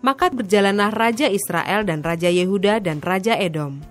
Maka 0.00 0.32
berjalanlah 0.32 0.92
Raja 0.92 1.28
Israel 1.28 1.84
dan 1.84 2.00
Raja 2.00 2.32
Yehuda 2.32 2.80
dan 2.80 3.04
Raja 3.04 3.36
Edom. 3.36 3.84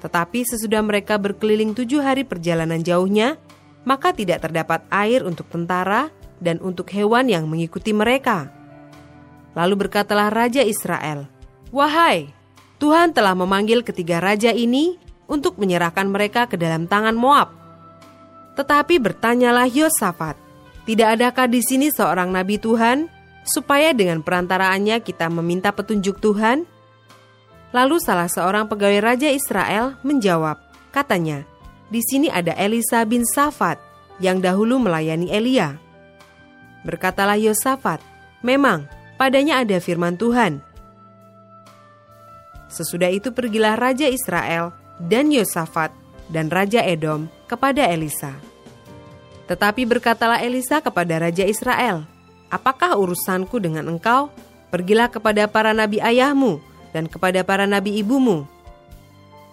Tetapi 0.00 0.46
sesudah 0.46 0.80
mereka 0.80 1.18
berkeliling 1.18 1.74
tujuh 1.74 2.00
hari 2.00 2.22
perjalanan 2.24 2.80
jauhnya, 2.80 3.36
maka 3.82 4.14
tidak 4.14 4.46
terdapat 4.46 4.86
air 4.88 5.26
untuk 5.26 5.50
tentara 5.50 6.08
dan 6.40 6.56
untuk 6.62 6.88
hewan 6.94 7.28
yang 7.28 7.44
mengikuti 7.50 7.92
mereka. 7.92 8.48
Lalu 9.52 9.86
berkatalah 9.86 10.30
Raja 10.30 10.62
Israel, 10.62 11.26
Wahai, 11.70 12.30
Tuhan 12.80 13.12
telah 13.12 13.36
memanggil 13.36 13.84
ketiga 13.84 14.24
raja 14.24 14.50
ini 14.56 14.96
untuk 15.28 15.60
menyerahkan 15.60 16.08
mereka 16.08 16.48
ke 16.48 16.56
dalam 16.56 16.88
tangan 16.88 17.14
Moab. 17.14 17.52
Tetapi 18.56 18.98
bertanyalah 18.98 19.68
Yosafat, 19.68 20.34
tidak 20.88 21.20
adakah 21.20 21.46
di 21.46 21.60
sini 21.62 21.92
seorang 21.92 22.32
nabi 22.32 22.56
Tuhan 22.58 23.06
supaya 23.44 23.92
dengan 23.96 24.20
perantaraannya 24.20 25.00
kita 25.00 25.28
meminta 25.32 25.72
petunjuk 25.72 26.20
Tuhan? 26.20 26.68
Lalu 27.70 28.02
salah 28.02 28.26
seorang 28.26 28.66
pegawai 28.66 28.98
raja 29.14 29.30
Israel 29.30 29.94
menjawab, 30.02 30.58
katanya, 30.90 31.46
di 31.90 32.02
sini 32.02 32.26
ada 32.26 32.54
Elisa 32.58 33.02
bin 33.06 33.22
Safat 33.22 33.78
yang 34.18 34.38
dahulu 34.42 34.78
melayani 34.78 35.30
Elia. 35.30 35.78
Berkatalah 36.82 37.38
Yosafat, 37.38 38.00
memang 38.42 38.86
padanya 39.20 39.60
ada 39.62 39.78
firman 39.78 40.16
Tuhan. 40.18 40.62
Sesudah 42.70 43.10
itu 43.10 43.34
pergilah 43.34 43.74
Raja 43.74 44.06
Israel 44.06 44.70
dan 45.02 45.34
Yosafat 45.34 45.90
dan 46.30 46.46
Raja 46.46 46.86
Edom 46.86 47.26
kepada 47.50 47.90
Elisa. 47.90 48.38
Tetapi 49.50 49.82
berkatalah 49.82 50.38
Elisa 50.46 50.78
kepada 50.78 51.18
Raja 51.18 51.42
Israel, 51.42 52.06
Apakah 52.50 52.98
urusanku 52.98 53.62
dengan 53.62 53.86
engkau? 53.86 54.28
Pergilah 54.74 55.10
kepada 55.10 55.46
para 55.46 55.70
nabi 55.70 56.02
ayahmu 56.02 56.58
dan 56.90 57.06
kepada 57.06 57.42
para 57.46 57.66
nabi 57.66 57.98
ibumu. 58.02 58.46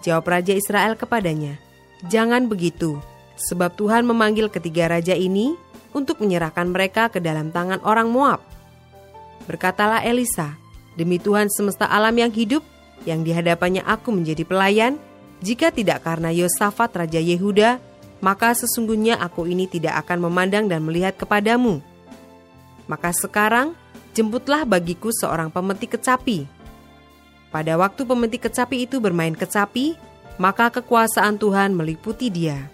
Jawab 0.02 0.26
Raja 0.30 0.54
Israel 0.54 0.94
kepadanya, 0.94 1.58
Jangan 2.06 2.46
begitu, 2.46 3.02
sebab 3.34 3.74
Tuhan 3.74 4.06
memanggil 4.06 4.46
ketiga 4.46 4.86
raja 4.86 5.18
ini 5.18 5.58
untuk 5.90 6.22
menyerahkan 6.22 6.70
mereka 6.70 7.10
ke 7.10 7.18
dalam 7.18 7.50
tangan 7.50 7.82
orang 7.82 8.06
Moab. 8.06 8.38
Berkatalah 9.50 10.06
Elisa, 10.06 10.54
demi 10.94 11.18
Tuhan 11.18 11.50
semesta 11.50 11.90
alam 11.90 12.14
yang 12.14 12.30
hidup, 12.30 12.62
yang 13.02 13.26
di 13.26 13.34
hadapannya 13.34 13.82
aku 13.82 14.14
menjadi 14.14 14.46
pelayan, 14.46 14.94
jika 15.42 15.74
tidak 15.74 16.06
karena 16.06 16.30
Yosafat 16.30 16.94
Raja 16.94 17.18
Yehuda, 17.18 17.78
maka 18.18 18.54
sesungguhnya 18.54 19.18
aku 19.18 19.46
ini 19.46 19.70
tidak 19.70 20.06
akan 20.06 20.30
memandang 20.30 20.66
dan 20.66 20.82
melihat 20.82 21.14
kepadamu. 21.14 21.82
Maka 22.88 23.12
sekarang, 23.12 23.76
jemputlah 24.16 24.64
bagiku 24.64 25.12
seorang 25.12 25.52
pemetik 25.52 26.00
kecapi. 26.00 26.48
Pada 27.52 27.76
waktu 27.76 28.02
pemetik 28.02 28.48
kecapi 28.48 28.88
itu 28.88 28.98
bermain 28.98 29.36
kecapi, 29.36 29.94
maka 30.40 30.72
kekuasaan 30.72 31.36
Tuhan 31.36 31.76
meliputi 31.76 32.32
dia. 32.32 32.68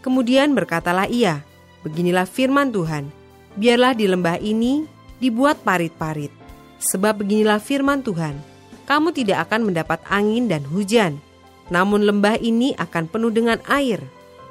Kemudian 0.00 0.54
berkatalah 0.54 1.10
ia, 1.10 1.42
Beginilah 1.84 2.24
firman 2.24 2.72
Tuhan, 2.72 3.12
biarlah 3.60 3.92
di 3.92 4.08
lembah 4.08 4.40
ini 4.40 4.88
dibuat 5.20 5.60
parit-parit. 5.60 6.32
Sebab 6.80 7.20
beginilah 7.20 7.60
firman 7.60 8.00
Tuhan, 8.00 8.40
kamu 8.88 9.12
tidak 9.12 9.48
akan 9.48 9.68
mendapat 9.68 10.00
angin 10.08 10.48
dan 10.48 10.64
hujan, 10.64 11.20
namun 11.68 12.08
lembah 12.08 12.40
ini 12.40 12.72
akan 12.80 13.04
penuh 13.04 13.28
dengan 13.28 13.60
air, 13.68 14.00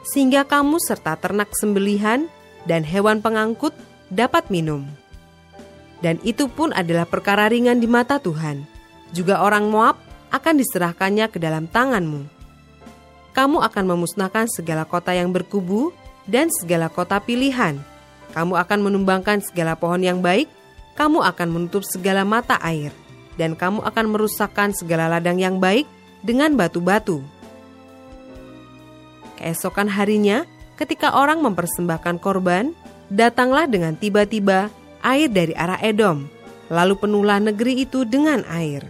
sehingga 0.05 0.45
kamu 0.45 0.77
serta 0.77 1.17
ternak 1.17 1.49
sembelihan 1.57 2.29
dan 2.69 2.83
hewan 2.83 3.19
pengangkut 3.19 3.75
dapat 4.11 4.47
minum. 4.47 4.87
Dan 6.03 6.19
itu 6.27 6.51
pun 6.51 6.75
adalah 6.75 7.07
perkara 7.07 7.47
ringan 7.47 7.79
di 7.79 7.87
mata 7.87 8.19
Tuhan. 8.19 8.67
Juga 9.15 9.39
orang 9.39 9.71
Moab 9.71 9.95
akan 10.33 10.59
diserahkannya 10.59 11.31
ke 11.31 11.39
dalam 11.39 11.69
tanganmu. 11.69 12.27
Kamu 13.31 13.63
akan 13.63 13.85
memusnahkan 13.95 14.45
segala 14.51 14.83
kota 14.83 15.15
yang 15.15 15.31
berkubu 15.31 15.95
dan 16.27 16.51
segala 16.51 16.91
kota 16.91 17.17
pilihan. 17.23 17.79
Kamu 18.33 18.57
akan 18.57 18.79
menumbangkan 18.83 19.41
segala 19.45 19.77
pohon 19.77 20.01
yang 20.01 20.19
baik, 20.19 20.49
kamu 20.97 21.21
akan 21.21 21.47
menutup 21.49 21.85
segala 21.85 22.25
mata 22.25 22.57
air, 22.61 22.89
dan 23.37 23.53
kamu 23.53 23.81
akan 23.85 24.05
merusakkan 24.09 24.73
segala 24.73 25.09
ladang 25.09 25.37
yang 25.37 25.57
baik 25.61 25.85
dengan 26.25 26.53
batu-batu. 26.57 27.21
Keesokan 29.37 29.89
harinya, 29.89 30.45
ketika 30.79 31.13
orang 31.13 31.41
mempersembahkan 31.43 32.17
korban, 32.21 32.73
datanglah 33.11 33.69
dengan 33.69 33.93
tiba-tiba 33.97 34.73
air 35.03 35.29
dari 35.29 35.53
arah 35.53 35.77
Edom, 35.83 36.25
lalu 36.71 36.97
penuhlah 36.97 37.37
negeri 37.43 37.85
itu 37.85 38.07
dengan 38.07 38.41
air. 38.49 38.87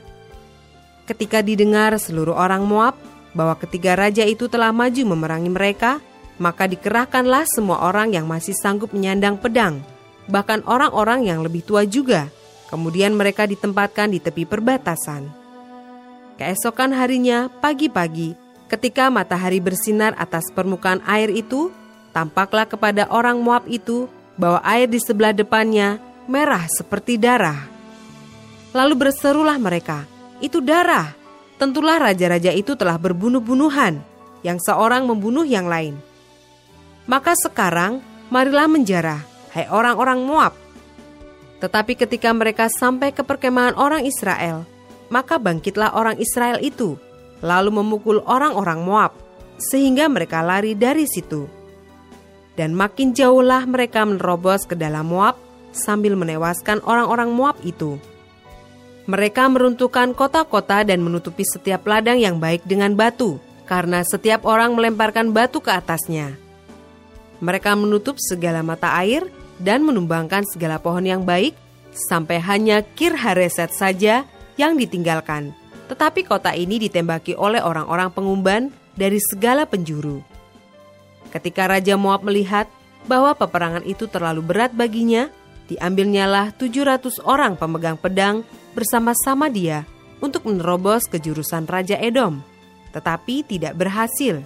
Ketika 1.03 1.43
didengar 1.43 1.99
seluruh 1.99 2.37
orang 2.37 2.63
Moab 2.63 2.95
bahwa 3.35 3.59
ketiga 3.59 3.99
raja 3.99 4.23
itu 4.23 4.47
telah 4.47 4.71
maju 4.71 5.03
memerangi 5.03 5.51
mereka, 5.51 5.99
maka 6.39 6.69
dikerahkanlah 6.69 7.43
semua 7.49 7.83
orang 7.83 8.15
yang 8.15 8.25
masih 8.25 8.55
sanggup 8.55 8.95
menyandang 8.95 9.35
pedang, 9.35 9.83
bahkan 10.31 10.63
orang-orang 10.63 11.27
yang 11.27 11.43
lebih 11.43 11.65
tua 11.65 11.83
juga. 11.83 12.31
Kemudian 12.71 13.13
mereka 13.13 13.45
ditempatkan 13.45 14.09
di 14.09 14.17
tepi 14.17 14.49
perbatasan. 14.49 15.29
Keesokan 16.41 16.89
harinya, 16.97 17.45
pagi-pagi, 17.61 18.33
ketika 18.67 19.07
matahari 19.09 19.63
bersinar 19.63 20.13
atas 20.15 20.47
permukaan 20.51 21.01
air 21.07 21.31
itu, 21.31 21.71
tampaklah 22.15 22.67
kepada 22.67 23.09
orang 23.09 23.41
Moab 23.41 23.65
itu 23.67 24.07
bahwa 24.35 24.59
air 24.65 24.89
di 24.89 24.99
sebelah 25.01 25.33
depannya 25.33 26.01
merah 26.25 26.65
seperti 26.69 27.19
darah. 27.19 27.69
Lalu 28.73 28.93
berserulah 28.97 29.57
mereka, 29.61 30.05
"Itu 30.41 30.63
darah!" 30.63 31.13
Tentulah 31.61 32.01
raja-raja 32.01 32.49
itu 32.51 32.73
telah 32.73 32.97
berbunuh-bunuhan, 32.97 34.01
yang 34.43 34.59
seorang 34.59 35.07
membunuh 35.07 35.47
yang 35.47 35.69
lain. 35.69 35.95
Maka 37.07 37.37
sekarang, 37.39 38.03
marilah 38.27 38.67
menjarah, 38.67 39.21
hai 39.55 39.69
orang-orang 39.71 40.19
Moab. 40.25 40.53
Tetapi 41.63 41.95
ketika 41.95 42.35
mereka 42.35 42.67
sampai 42.67 43.15
ke 43.15 43.23
perkemahan 43.23 43.79
orang 43.79 44.03
Israel, 44.03 44.67
maka 45.07 45.39
bangkitlah 45.39 45.95
orang 45.95 46.19
Israel 46.19 46.59
itu, 46.59 46.99
lalu 47.43 47.83
memukul 47.83 48.23
orang-orang 48.23 48.79
Moab, 48.87 49.11
sehingga 49.59 50.07
mereka 50.07 50.39
lari 50.39 50.73
dari 50.73 51.03
situ. 51.03 51.45
Dan 52.55 52.71
makin 52.71 53.11
jauhlah 53.11 53.67
mereka 53.67 54.07
menerobos 54.07 54.63
ke 54.63 54.79
dalam 54.79 55.11
Moab 55.11 55.35
sambil 55.75 56.15
menewaskan 56.15 56.79
orang-orang 56.87 57.29
Moab 57.35 57.59
itu. 57.67 57.99
Mereka 59.03 59.51
meruntuhkan 59.51 60.15
kota-kota 60.15 60.87
dan 60.87 61.03
menutupi 61.03 61.43
setiap 61.43 61.83
ladang 61.83 62.23
yang 62.23 62.39
baik 62.39 62.63
dengan 62.63 62.95
batu, 62.95 63.35
karena 63.67 63.99
setiap 64.07 64.47
orang 64.47 64.79
melemparkan 64.79 65.35
batu 65.35 65.59
ke 65.59 65.75
atasnya. 65.75 66.39
Mereka 67.43 67.75
menutup 67.75 68.15
segala 68.23 68.63
mata 68.63 68.95
air 68.95 69.27
dan 69.59 69.83
menumbangkan 69.83 70.47
segala 70.47 70.79
pohon 70.79 71.03
yang 71.03 71.27
baik, 71.27 71.51
sampai 71.91 72.39
hanya 72.39 72.79
Kir 72.95 73.11
Hareset 73.11 73.75
saja 73.75 74.23
yang 74.55 74.79
ditinggalkan. 74.79 75.62
Tetapi 75.93 76.25
kota 76.25 76.57
ini 76.57 76.81
ditembaki 76.81 77.37
oleh 77.37 77.61
orang-orang 77.61 78.09
pengumban 78.09 78.73
dari 78.97 79.21
segala 79.21 79.69
penjuru. 79.69 80.25
Ketika 81.29 81.69
Raja 81.69 81.93
Moab 82.01 82.25
melihat 82.25 82.65
bahwa 83.05 83.37
peperangan 83.37 83.85
itu 83.85 84.09
terlalu 84.09 84.41
berat 84.41 84.73
baginya, 84.73 85.29
diambilnyalah 85.69 86.49
700 86.57 87.21
orang 87.21 87.53
pemegang 87.53 88.01
pedang 88.01 88.41
bersama-sama 88.73 89.53
dia 89.53 89.85
untuk 90.17 90.49
menerobos 90.49 91.05
ke 91.05 91.21
jurusan 91.21 91.69
Raja 91.69 92.01
Edom, 92.01 92.41
tetapi 92.89 93.45
tidak 93.45 93.77
berhasil. 93.77 94.41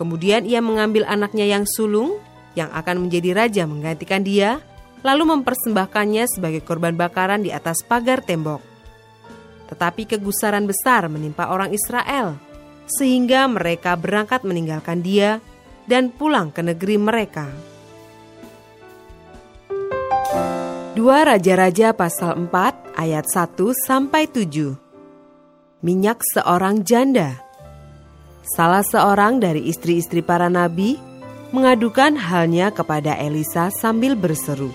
Kemudian 0.00 0.48
ia 0.48 0.64
mengambil 0.64 1.04
anaknya 1.04 1.44
yang 1.44 1.68
sulung, 1.68 2.16
yang 2.56 2.72
akan 2.72 3.04
menjadi 3.04 3.36
raja 3.36 3.68
menggantikan 3.68 4.24
dia, 4.24 4.64
lalu 5.04 5.36
mempersembahkannya 5.36 6.24
sebagai 6.32 6.64
korban 6.64 6.96
bakaran 6.96 7.44
di 7.44 7.52
atas 7.52 7.84
pagar 7.84 8.24
tembok. 8.24 8.69
Tetapi 9.70 10.06
kegusaran 10.10 10.66
besar 10.66 11.06
menimpa 11.06 11.48
orang 11.48 11.70
Israel, 11.70 12.34
sehingga 12.90 13.46
mereka 13.46 13.94
berangkat 13.94 14.42
meninggalkan 14.42 15.00
dia 15.00 15.38
dan 15.86 16.10
pulang 16.10 16.50
ke 16.50 16.60
negeri 16.60 16.98
mereka. 16.98 17.46
Dua 20.98 21.22
Raja-Raja 21.22 21.94
pasal 21.94 22.50
4 22.50 22.98
ayat 22.98 23.24
1 23.30 23.56
sampai 23.86 24.26
7. 24.26 24.74
Minyak 25.80 26.20
seorang 26.34 26.84
janda 26.84 27.40
salah 28.44 28.82
seorang 28.82 29.38
dari 29.38 29.68
istri-istri 29.70 30.24
para 30.24 30.50
nabi, 30.50 30.98
mengadukan 31.54 32.18
halnya 32.18 32.70
kepada 32.70 33.18
Elisa 33.18 33.70
sambil 33.74 34.14
berseru, 34.14 34.70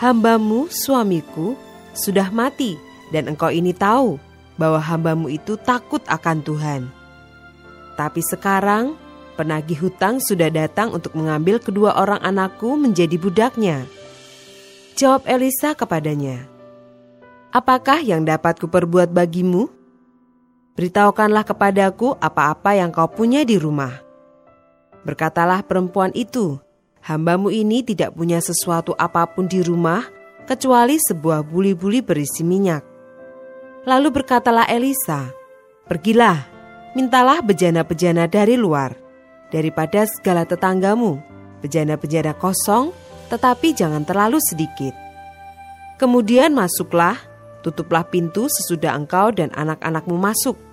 Hambamu, 0.00 0.70
suamiku, 0.70 1.58
sudah 1.92 2.30
mati 2.30 2.87
dan 3.14 3.32
engkau 3.32 3.48
ini 3.48 3.72
tahu 3.72 4.20
bahwa 4.58 4.82
hambamu 4.82 5.30
itu 5.30 5.54
takut 5.60 6.02
akan 6.08 6.42
Tuhan. 6.42 6.82
Tapi 7.94 8.20
sekarang 8.26 8.98
penagih 9.38 9.86
hutang 9.86 10.18
sudah 10.18 10.50
datang 10.50 10.90
untuk 10.90 11.14
mengambil 11.14 11.62
kedua 11.62 11.94
orang 11.94 12.18
anakku 12.22 12.74
menjadi 12.74 13.14
budaknya. 13.14 13.86
Jawab 14.98 15.30
Elisa 15.30 15.78
kepadanya, 15.78 16.50
Apakah 17.48 18.04
yang 18.04 18.28
dapat 18.28 18.60
kuperbuat 18.60 19.08
bagimu? 19.08 19.72
Beritahukanlah 20.76 21.48
kepadaku 21.48 22.12
apa-apa 22.20 22.76
yang 22.76 22.92
kau 22.92 23.08
punya 23.08 23.40
di 23.40 23.56
rumah. 23.56 24.04
Berkatalah 25.00 25.64
perempuan 25.64 26.12
itu, 26.12 26.60
hambamu 27.00 27.48
ini 27.48 27.80
tidak 27.80 28.12
punya 28.12 28.36
sesuatu 28.44 28.92
apa 29.00 29.24
pun 29.24 29.48
di 29.48 29.64
rumah 29.64 30.04
kecuali 30.44 31.00
sebuah 31.00 31.40
buli-buli 31.40 32.04
berisi 32.04 32.44
minyak. 32.44 32.97
Lalu 33.88 34.20
berkatalah 34.20 34.68
Elisa, 34.68 35.32
Pergilah, 35.88 36.44
mintalah 36.92 37.40
bejana-bejana 37.40 38.28
dari 38.28 38.60
luar, 38.60 38.92
daripada 39.48 40.04
segala 40.04 40.44
tetanggamu, 40.44 41.16
bejana-bejana 41.64 42.36
kosong, 42.36 42.92
tetapi 43.32 43.72
jangan 43.72 44.04
terlalu 44.04 44.36
sedikit. 44.44 44.92
Kemudian 45.96 46.52
masuklah, 46.52 47.16
tutuplah 47.64 48.04
pintu 48.04 48.52
sesudah 48.52 48.92
engkau 48.92 49.32
dan 49.32 49.48
anak-anakmu 49.56 50.20
masuk 50.20 50.68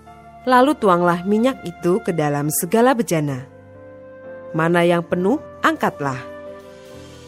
Lalu 0.45 0.77
tuanglah 0.77 1.25
minyak 1.25 1.57
itu 1.65 1.97
ke 2.05 2.13
dalam 2.13 2.53
segala 2.53 2.93
bejana. 2.93 3.49
Mana 4.53 4.85
yang 4.85 5.01
penuh, 5.01 5.41
angkatlah. 5.65 6.21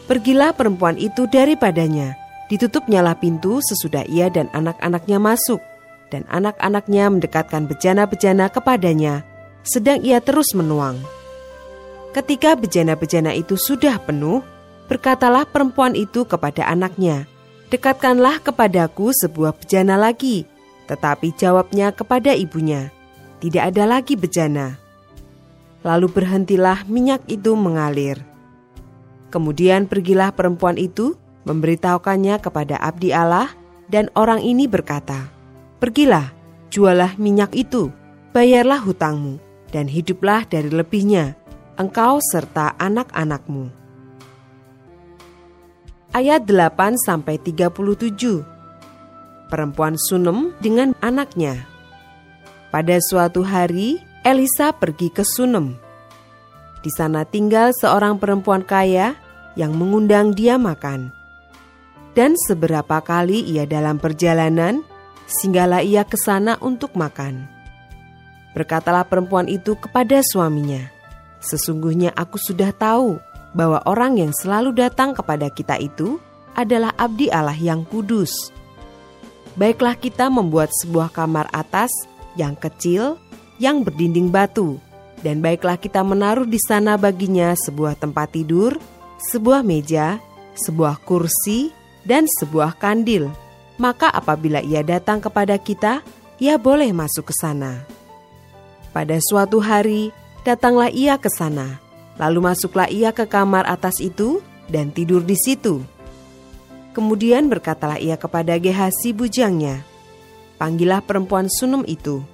Pergilah 0.06 0.54
perempuan 0.54 0.94
itu 0.96 1.26
daripadanya. 1.26 2.14
Ditutupnyalah 2.46 3.18
pintu 3.18 3.58
sesudah 3.60 4.06
ia 4.06 4.30
dan 4.30 4.46
anak-anaknya 4.54 5.18
masuk. 5.20 5.60
Dan 6.08 6.24
anak-anaknya 6.32 7.12
mendekatkan 7.12 7.68
bejana-bejana 7.68 8.48
kepadanya, 8.48 9.28
sedang 9.60 10.00
ia 10.00 10.24
terus 10.24 10.56
menuang. 10.56 10.96
Ketika 12.16 12.56
bejana-bejana 12.56 13.36
itu 13.36 13.60
sudah 13.60 14.00
penuh, 14.00 14.40
berkatalah 14.88 15.44
perempuan 15.44 15.92
itu 15.92 16.24
kepada 16.24 16.64
anaknya, 16.64 17.28
Dekatkanlah 17.68 18.40
kepadaku 18.40 19.12
sebuah 19.12 19.52
bejana 19.52 20.00
lagi. 20.00 20.48
Tetapi 20.88 21.36
jawabnya 21.36 21.92
kepada 21.92 22.32
ibunya, 22.32 22.88
tidak 23.44 23.76
ada 23.76 23.84
lagi 23.84 24.16
bejana. 24.16 24.80
Lalu 25.84 26.08
berhentilah 26.08 26.88
minyak 26.88 27.20
itu 27.28 27.52
mengalir. 27.52 28.24
Kemudian 29.28 29.84
pergilah 29.84 30.32
perempuan 30.32 30.80
itu, 30.80 31.12
memberitahukannya 31.44 32.40
kepada 32.40 32.80
abdi 32.80 33.12
Allah, 33.12 33.52
dan 33.92 34.08
orang 34.16 34.40
ini 34.40 34.64
berkata, 34.64 35.28
Pergilah, 35.78 36.34
jualah 36.70 37.14
minyak 37.16 37.54
itu, 37.54 37.94
bayarlah 38.34 38.82
hutangmu, 38.82 39.38
dan 39.70 39.86
hiduplah 39.86 40.42
dari 40.46 40.70
lebihnya, 40.70 41.38
engkau 41.78 42.18
serta 42.20 42.74
anak-anakmu. 42.78 43.70
Ayat 46.14 46.44
8 46.44 46.98
sampai 46.98 47.38
37. 47.38 48.42
Perempuan 49.48 49.94
Sunem 49.96 50.52
dengan 50.58 50.92
anaknya. 50.98 51.64
Pada 52.74 52.98
suatu 53.00 53.46
hari, 53.46 54.02
Elisa 54.26 54.74
pergi 54.74 55.08
ke 55.08 55.22
Sunem 55.24 55.88
di 56.78 56.90
sana 56.94 57.26
tinggal 57.26 57.74
seorang 57.74 58.16
perempuan 58.22 58.62
kaya 58.62 59.18
yang 59.58 59.74
mengundang 59.74 60.34
dia 60.34 60.56
makan. 60.56 61.10
Dan 62.14 62.34
seberapa 62.48 63.02
kali 63.02 63.46
ia 63.46 63.66
dalam 63.66 64.00
perjalanan, 64.00 64.82
singgahlah 65.28 65.84
ia 65.84 66.08
ke 66.08 66.16
sana 66.16 66.56
untuk 66.64 66.96
makan. 66.96 67.44
Berkatalah 68.56 69.04
perempuan 69.04 69.44
itu 69.46 69.76
kepada 69.76 70.24
suaminya, 70.24 70.88
"Sesungguhnya 71.44 72.16
aku 72.16 72.40
sudah 72.40 72.72
tahu 72.72 73.20
bahwa 73.52 73.84
orang 73.84 74.16
yang 74.16 74.32
selalu 74.32 74.72
datang 74.72 75.12
kepada 75.12 75.52
kita 75.52 75.76
itu 75.76 76.16
adalah 76.56 76.96
abdi 76.96 77.28
Allah 77.28 77.54
yang 77.54 77.84
kudus. 77.84 78.32
Baiklah 79.54 79.94
kita 79.94 80.32
membuat 80.32 80.72
sebuah 80.80 81.12
kamar 81.12 81.46
atas 81.52 81.92
yang 82.34 82.56
kecil 82.56 83.20
yang 83.60 83.84
berdinding 83.84 84.32
batu." 84.32 84.80
dan 85.22 85.42
baiklah 85.42 85.74
kita 85.78 86.02
menaruh 86.02 86.46
di 86.46 86.58
sana 86.62 86.94
baginya 86.94 87.54
sebuah 87.58 87.98
tempat 87.98 88.38
tidur, 88.38 88.78
sebuah 89.30 89.66
meja, 89.66 90.22
sebuah 90.54 91.02
kursi, 91.02 91.74
dan 92.06 92.26
sebuah 92.38 92.78
kandil. 92.78 93.30
Maka 93.78 94.10
apabila 94.10 94.58
ia 94.58 94.82
datang 94.82 95.22
kepada 95.22 95.54
kita, 95.56 96.02
ia 96.42 96.58
boleh 96.58 96.90
masuk 96.90 97.30
ke 97.30 97.34
sana. 97.38 97.86
Pada 98.90 99.18
suatu 99.22 99.62
hari, 99.62 100.10
datanglah 100.42 100.90
ia 100.90 101.14
ke 101.14 101.30
sana, 101.30 101.78
lalu 102.18 102.42
masuklah 102.42 102.90
ia 102.90 103.14
ke 103.14 103.24
kamar 103.30 103.62
atas 103.70 104.02
itu 104.02 104.42
dan 104.66 104.90
tidur 104.90 105.22
di 105.22 105.38
situ. 105.38 105.82
Kemudian 106.90 107.46
berkatalah 107.46 108.02
ia 108.02 108.18
kepada 108.18 108.58
Gehasi 108.58 109.14
bujangnya, 109.14 109.86
Panggillah 110.58 110.98
perempuan 110.98 111.46
Sunum 111.46 111.86
itu, 111.86 112.26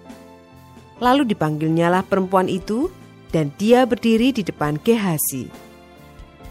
Lalu 1.02 1.35
dipanggilnyalah 1.35 2.07
perempuan 2.07 2.46
itu, 2.46 2.90
dan 3.35 3.50
dia 3.59 3.83
berdiri 3.83 4.30
di 4.30 4.46
depan 4.46 4.78
Gehasi. 4.78 5.50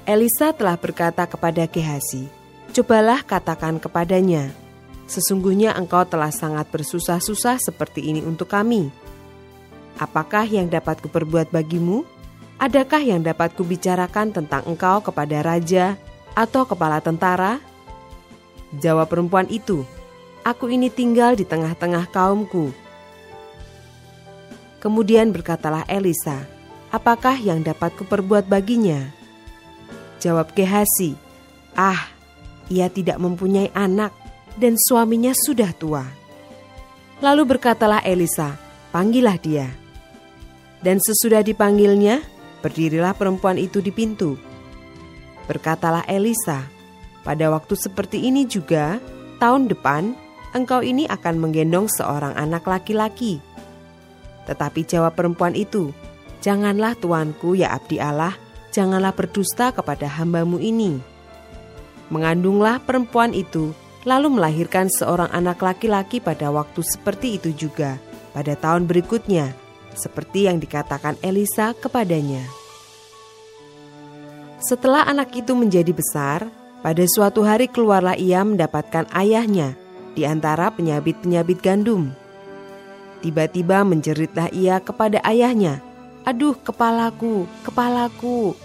Elisa 0.03 0.51
telah 0.51 0.75
berkata 0.75 1.23
kepada 1.23 1.63
Gehasi, 1.63 2.27
"Cobalah 2.75 3.23
katakan 3.23 3.79
kepadanya, 3.79 4.51
sesungguhnya 5.13 5.77
engkau 5.77 6.01
telah 6.09 6.33
sangat 6.33 6.73
bersusah-susah 6.73 7.61
seperti 7.61 8.09
ini 8.09 8.25
untuk 8.25 8.49
kami. 8.49 8.89
Apakah 10.01 10.49
yang 10.49 10.65
dapat 10.73 10.97
kuperbuat 11.05 11.53
bagimu? 11.53 12.01
Adakah 12.57 13.05
yang 13.05 13.21
dapat 13.21 13.53
kubicarakan 13.53 14.33
tentang 14.33 14.65
engkau 14.65 15.05
kepada 15.05 15.45
raja 15.45 15.93
atau 16.33 16.65
kepala 16.65 16.97
tentara?" 16.97 17.61
Jawab 18.73 19.13
perempuan 19.13 19.45
itu, 19.53 19.85
"Aku 20.41 20.65
ini 20.73 20.89
tinggal 20.89 21.37
di 21.37 21.45
tengah-tengah 21.45 22.09
kaumku." 22.09 22.73
Kemudian 24.81 25.29
berkatalah 25.29 25.85
Elisa, 25.85 26.43
apakah 26.89 27.37
yang 27.37 27.61
dapat 27.61 27.93
kuperbuat 27.95 28.49
baginya? 28.49 29.13
Jawab 30.17 30.51
Gehasi, 30.57 31.15
ah, 31.77 32.11
ia 32.67 32.89
tidak 32.89 33.21
mempunyai 33.21 33.69
anak 33.77 34.11
dan 34.59 34.77
suaminya 34.77 35.33
sudah 35.33 35.71
tua. 35.75 36.05
Lalu 37.23 37.55
berkatalah 37.55 38.03
Elisa, 38.03 38.57
panggillah 38.91 39.37
dia. 39.39 39.69
Dan 40.83 40.99
sesudah 40.99 41.39
dipanggilnya, 41.39 42.19
berdirilah 42.59 43.15
perempuan 43.15 43.55
itu 43.55 43.79
di 43.79 43.89
pintu. 43.95 44.35
Berkatalah 45.47 46.03
Elisa, 46.11 46.67
pada 47.23 47.47
waktu 47.47 47.79
seperti 47.79 48.27
ini 48.27 48.43
juga, 48.43 48.99
tahun 49.39 49.71
depan, 49.71 50.11
engkau 50.51 50.83
ini 50.83 51.07
akan 51.07 51.39
menggendong 51.39 51.87
seorang 51.87 52.35
anak 52.35 52.67
laki-laki 52.67 53.39
tetapi 54.43 54.83
jawab 54.83 55.15
perempuan 55.15 55.55
itu, 55.55 55.95
Janganlah 56.43 56.99
tuanku 56.99 57.55
ya 57.55 57.71
abdi 57.71 58.03
Allah, 58.03 58.35
janganlah 58.75 59.15
berdusta 59.15 59.71
kepada 59.71 60.11
hambamu 60.11 60.59
ini. 60.59 60.99
Mengandunglah 62.11 62.83
perempuan 62.83 63.31
itu, 63.31 63.71
lalu 64.03 64.39
melahirkan 64.39 64.91
seorang 64.91 65.31
anak 65.31 65.59
laki-laki 65.63 66.19
pada 66.19 66.51
waktu 66.51 66.83
seperti 66.83 67.39
itu 67.39 67.49
juga, 67.55 67.99
pada 68.35 68.55
tahun 68.55 68.87
berikutnya, 68.87 69.55
seperti 69.95 70.47
yang 70.51 70.59
dikatakan 70.59 71.15
Elisa 71.23 71.71
kepadanya. 71.75 72.43
Setelah 74.63 75.03
anak 75.07 75.35
itu 75.35 75.51
menjadi 75.55 75.91
besar, 75.91 76.47
pada 76.79 77.03
suatu 77.07 77.43
hari 77.43 77.67
keluarlah 77.67 78.15
ia 78.15 78.43
mendapatkan 78.43 79.07
ayahnya 79.11 79.75
di 80.15 80.23
antara 80.23 80.71
penyabit-penyabit 80.71 81.59
gandum. 81.59 82.11
Tiba-tiba 83.23 83.87
menjeritlah 83.87 84.51
ia 84.51 84.83
kepada 84.83 85.23
ayahnya, 85.23 85.79
"Aduh, 86.27 86.55
kepalaku, 86.59 87.47
kepalaku!" 87.63 88.55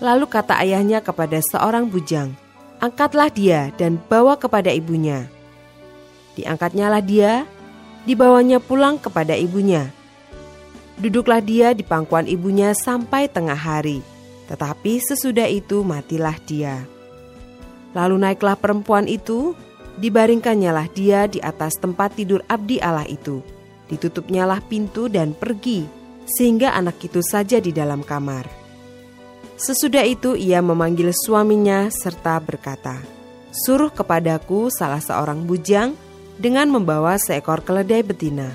Lalu 0.00 0.24
kata 0.28 0.56
ayahnya 0.64 1.04
kepada 1.04 1.36
seorang 1.44 1.88
bujang, 1.92 2.32
"Angkatlah 2.80 3.30
dia 3.30 3.70
dan 3.76 4.00
bawa 4.08 4.40
kepada 4.40 4.72
ibunya." 4.72 5.28
Diangkatnyalah 6.34 7.04
dia, 7.04 7.44
dibawanya 8.08 8.58
pulang 8.58 8.96
kepada 8.96 9.36
ibunya. 9.36 9.92
Duduklah 10.96 11.44
dia 11.44 11.76
di 11.76 11.84
pangkuan 11.84 12.24
ibunya 12.24 12.72
sampai 12.72 13.28
tengah 13.28 13.56
hari, 13.56 14.00
tetapi 14.48 15.00
sesudah 15.00 15.48
itu 15.48 15.84
matilah 15.84 16.36
dia. 16.44 16.84
Lalu 17.92 18.16
naiklah 18.20 18.56
perempuan 18.56 19.04
itu 19.10 19.52
Dibaringkannyalah 20.00 20.88
dia 20.96 21.28
di 21.28 21.44
atas 21.44 21.76
tempat 21.76 22.16
tidur 22.16 22.40
abdi 22.48 22.80
Allah 22.80 23.04
itu. 23.04 23.44
Ditutupnyalah 23.92 24.64
pintu 24.64 25.12
dan 25.12 25.36
pergi, 25.36 25.84
sehingga 26.24 26.72
anak 26.72 27.04
itu 27.04 27.20
saja 27.20 27.60
di 27.60 27.68
dalam 27.68 28.00
kamar. 28.00 28.59
Sesudah 29.60 30.08
itu 30.08 30.40
ia 30.40 30.64
memanggil 30.64 31.12
suaminya 31.12 31.92
serta 31.92 32.40
berkata, 32.40 32.96
Suruh 33.52 33.92
kepadaku 33.92 34.72
salah 34.72 35.04
seorang 35.04 35.44
bujang 35.44 35.92
dengan 36.40 36.72
membawa 36.72 37.20
seekor 37.20 37.60
keledai 37.60 38.00
betina. 38.00 38.48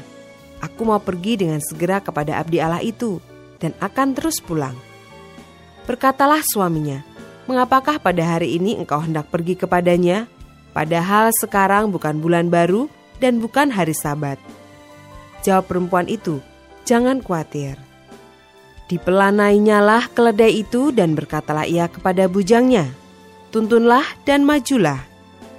Aku 0.66 0.82
mau 0.82 0.98
pergi 0.98 1.38
dengan 1.38 1.62
segera 1.62 2.02
kepada 2.02 2.42
abdi 2.42 2.58
Allah 2.58 2.82
itu 2.82 3.22
dan 3.62 3.78
akan 3.78 4.18
terus 4.18 4.42
pulang. 4.42 4.74
Berkatalah 5.86 6.42
suaminya, 6.42 7.06
Mengapakah 7.46 8.02
pada 8.02 8.26
hari 8.26 8.58
ini 8.58 8.74
engkau 8.74 8.98
hendak 8.98 9.30
pergi 9.30 9.54
kepadanya? 9.54 10.26
Padahal 10.74 11.30
sekarang 11.30 11.94
bukan 11.94 12.18
bulan 12.18 12.50
baru 12.50 12.90
dan 13.22 13.38
bukan 13.38 13.70
hari 13.70 13.94
sabat. 13.94 14.42
Jawab 15.46 15.70
perempuan 15.70 16.10
itu, 16.10 16.42
jangan 16.90 17.22
khawatir. 17.22 17.85
Dipelanainya 18.86 19.82
keledai 20.14 20.62
itu 20.62 20.94
dan 20.94 21.18
berkatalah 21.18 21.66
ia 21.66 21.90
kepada 21.90 22.30
bujangnya, 22.30 22.86
Tuntunlah 23.50 24.06
dan 24.28 24.46
majulah. 24.46 25.02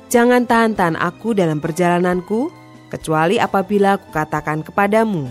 Jangan 0.07 0.47
tahan-tahan 0.47 0.95
aku 0.95 1.35
dalam 1.35 1.59
perjalananku, 1.59 2.55
kecuali 2.87 3.43
apabila 3.43 3.99
aku 3.99 4.15
katakan 4.15 4.63
kepadamu. 4.63 5.27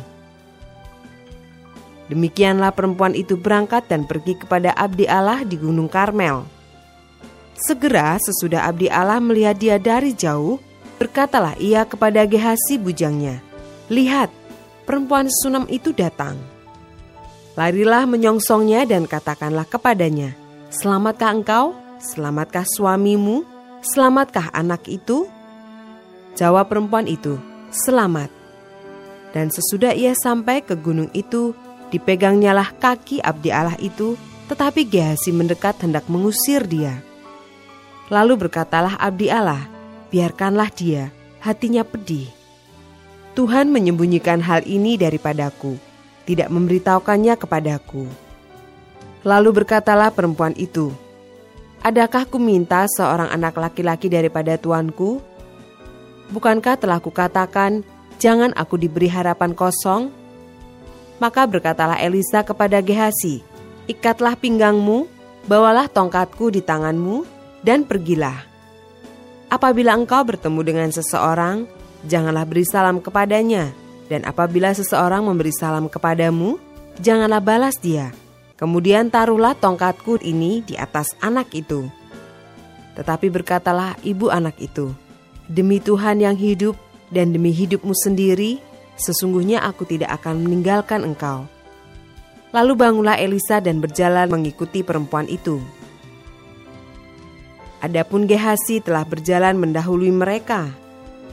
Demikianlah 2.11 2.75
perempuan 2.75 3.15
itu 3.15 3.39
berangkat 3.39 3.87
dan 3.87 4.03
pergi 4.03 4.35
kepada 4.37 4.75
abdi 4.75 5.07
Allah 5.07 5.47
di 5.47 5.55
Gunung 5.55 5.87
Karmel. 5.87 6.43
Segera 7.55 8.19
sesudah 8.19 8.67
abdi 8.67 8.91
Allah 8.91 9.23
melihat 9.23 9.55
dia 9.55 9.77
dari 9.79 10.11
jauh, 10.11 10.59
berkatalah 10.99 11.55
ia 11.55 11.87
kepada 11.87 12.27
Gehasi 12.27 12.75
bujangnya, 12.75 13.39
Lihat, 13.87 14.27
perempuan 14.83 15.31
Sunam 15.31 15.63
itu 15.71 15.95
datang. 15.95 16.54
Larilah 17.55 18.03
menyongsongnya 18.03 18.83
dan 18.83 19.07
katakanlah 19.07 19.63
kepadanya, 19.63 20.35
Selamatkah 20.75 21.31
engkau? 21.31 21.71
Selamatkah 22.03 22.67
suamimu? 22.67 23.47
Selamatkah 23.79 24.51
anak 24.51 24.83
itu? 24.91 25.23
Jawab 26.35 26.67
perempuan 26.67 27.07
itu, 27.07 27.39
Selamat. 27.71 28.27
Dan 29.31 29.51
sesudah 29.51 29.95
ia 29.95 30.11
sampai 30.19 30.67
ke 30.67 30.75
gunung 30.75 31.07
itu, 31.15 31.55
dipegangnyalah 31.95 32.75
kaki 32.75 33.23
abdi 33.23 33.55
Allah 33.55 33.79
itu, 33.79 34.19
tetapi 34.51 34.83
Gehasi 34.83 35.31
mendekat 35.31 35.79
hendak 35.79 36.11
mengusir 36.11 36.67
dia. 36.67 36.99
Lalu 38.11 38.47
berkatalah 38.47 38.99
abdi 38.99 39.31
Allah, 39.31 39.63
biarkanlah 40.11 40.67
dia, 40.75 41.07
hatinya 41.39 41.87
pedih. 41.87 42.27
Tuhan 43.35 43.71
menyembunyikan 43.71 44.39
hal 44.43 44.63
ini 44.67 44.95
daripadaku, 44.99 45.75
tidak 46.25 46.49
memberitahukannya 46.49 47.33
kepadaku. 47.37 48.09
Lalu 49.25 49.49
berkatalah 49.63 50.13
perempuan 50.13 50.53
itu, 50.57 50.93
Adakah 51.85 52.25
ku 52.25 52.41
minta 52.41 52.89
seorang 52.89 53.29
anak 53.29 53.61
laki-laki 53.61 54.09
daripada 54.09 54.57
tuanku? 54.57 55.21
Bukankah 56.33 56.81
telah 56.81 56.97
kukatakan, 56.97 57.85
jangan 58.17 58.49
aku 58.57 58.81
diberi 58.81 59.05
harapan 59.05 59.53
kosong? 59.53 60.09
Maka 61.21 61.45
berkatalah 61.45 62.01
Elisa 62.01 62.41
kepada 62.41 62.81
Gehasi, 62.81 63.45
ikatlah 63.85 64.33
pinggangmu, 64.33 65.05
bawalah 65.45 65.85
tongkatku 65.85 66.49
di 66.49 66.65
tanganmu, 66.65 67.21
dan 67.61 67.85
pergilah. 67.85 68.49
Apabila 69.53 69.93
engkau 69.93 70.25
bertemu 70.25 70.61
dengan 70.65 70.89
seseorang, 70.89 71.69
janganlah 72.09 72.49
beri 72.49 72.65
salam 72.65 72.97
kepadanya, 72.97 73.69
dan 74.11 74.25
apabila 74.27 74.73
seseorang 74.73 75.25
memberi 75.25 75.51
salam 75.55 75.89
kepadamu, 75.89 76.61
janganlah 77.01 77.41
balas 77.41 77.77
dia. 77.81 78.13
Kemudian 78.55 79.11
taruhlah 79.11 79.57
tongkatku 79.57 80.21
ini 80.23 80.63
di 80.63 80.79
atas 80.79 81.11
anak 81.19 81.51
itu. 81.51 81.89
Tetapi 82.95 83.27
berkatalah 83.27 83.99
ibu 84.07 84.31
anak 84.31 84.55
itu, 84.63 84.95
Demi 85.45 85.77
Tuhan 85.77 86.25
yang 86.25 86.33
hidup 86.33 86.73
dan 87.13 87.29
demi 87.29 87.53
hidupmu 87.53 87.93
sendiri, 87.93 88.57
sesungguhnya 88.97 89.61
aku 89.61 89.85
tidak 89.85 90.17
akan 90.21 90.41
meninggalkan 90.41 91.05
engkau. 91.05 91.45
Lalu 92.49 92.73
bangunlah 92.73 93.21
Elisa 93.21 93.61
dan 93.61 93.77
berjalan 93.77 94.31
mengikuti 94.31 94.81
perempuan 94.81 95.29
itu. 95.29 95.61
Adapun 97.85 98.25
Gehasi 98.25 98.81
telah 98.81 99.05
berjalan 99.05 99.61
mendahului 99.61 100.09
mereka 100.09 100.73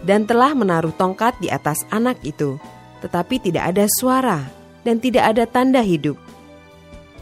dan 0.03 0.27
telah 0.27 0.53
menaruh 0.53 0.95
tongkat 0.95 1.39
di 1.39 1.49
atas 1.49 1.79
anak 1.91 2.19
itu, 2.27 2.59
tetapi 3.03 3.39
tidak 3.39 3.75
ada 3.75 3.87
suara 3.89 4.41
dan 4.83 4.99
tidak 4.99 5.35
ada 5.35 5.47
tanda 5.47 5.83
hidup. 5.83 6.19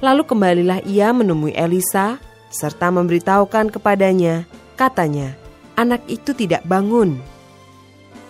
Lalu 0.01 0.25
kembalilah 0.25 0.81
ia 0.89 1.13
menemui 1.13 1.53
Elisa 1.53 2.17
serta 2.49 2.89
memberitahukan 2.89 3.69
kepadanya, 3.71 4.49
katanya, 4.75 5.37
anak 5.77 6.03
itu 6.09 6.33
tidak 6.33 6.65
bangun. 6.65 7.21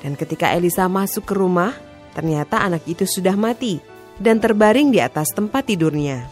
Dan 0.02 0.18
ketika 0.18 0.50
Elisa 0.50 0.90
masuk 0.90 1.30
ke 1.30 1.34
rumah, 1.38 1.72
ternyata 2.12 2.58
anak 2.60 2.84
itu 2.90 3.06
sudah 3.06 3.38
mati 3.38 3.78
dan 4.18 4.42
terbaring 4.42 4.90
di 4.90 4.98
atas 5.00 5.32
tempat 5.32 5.70
tidurnya. 5.70 6.26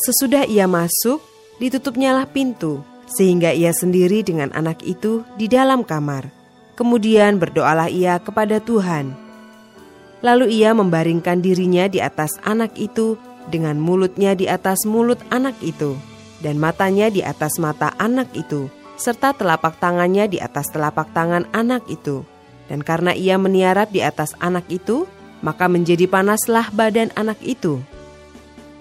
Sesudah 0.00 0.48
ia 0.48 0.64
masuk, 0.64 1.20
ditutupnyalah 1.60 2.30
pintu, 2.30 2.80
sehingga 3.10 3.52
ia 3.52 3.74
sendiri 3.74 4.24
dengan 4.24 4.48
anak 4.56 4.80
itu 4.86 5.26
di 5.36 5.50
dalam 5.50 5.84
kamar. 5.84 6.39
Kemudian 6.80 7.36
berdoalah 7.36 7.92
ia 7.92 8.16
kepada 8.16 8.56
Tuhan. 8.56 9.12
Lalu 10.24 10.64
ia 10.64 10.72
membaringkan 10.72 11.44
dirinya 11.44 11.84
di 11.92 12.00
atas 12.00 12.40
anak 12.40 12.72
itu 12.80 13.20
dengan 13.52 13.76
mulutnya 13.76 14.32
di 14.32 14.48
atas 14.48 14.88
mulut 14.88 15.20
anak 15.28 15.60
itu, 15.60 16.00
dan 16.40 16.56
matanya 16.56 17.12
di 17.12 17.20
atas 17.20 17.60
mata 17.60 17.92
anak 18.00 18.32
itu, 18.32 18.72
serta 18.96 19.36
telapak 19.36 19.76
tangannya 19.76 20.24
di 20.24 20.40
atas 20.40 20.72
telapak 20.72 21.12
tangan 21.12 21.44
anak 21.52 21.84
itu. 21.84 22.24
Dan 22.72 22.80
karena 22.80 23.12
ia 23.12 23.36
meniarap 23.36 23.92
di 23.92 24.00
atas 24.00 24.32
anak 24.40 24.64
itu, 24.72 25.04
maka 25.44 25.68
menjadi 25.68 26.08
panaslah 26.08 26.72
badan 26.72 27.12
anak 27.12 27.36
itu. 27.44 27.76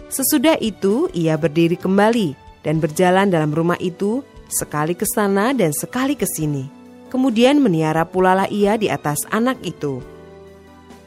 Sesudah 0.08 0.56
itu, 0.64 1.12
ia 1.12 1.36
berdiri 1.36 1.76
kembali 1.76 2.32
dan 2.64 2.80
berjalan 2.80 3.28
dalam 3.28 3.52
rumah 3.52 3.80
itu, 3.84 4.24
sekali 4.48 4.96
ke 4.96 5.04
sana 5.04 5.52
dan 5.52 5.76
sekali 5.76 6.16
ke 6.16 6.24
sini. 6.24 6.79
Kemudian 7.10 7.58
meniara 7.58 8.06
pula 8.06 8.38
lah 8.38 8.50
ia 8.50 8.78
di 8.78 8.86
atas 8.86 9.26
anak 9.34 9.58
itu. 9.66 10.02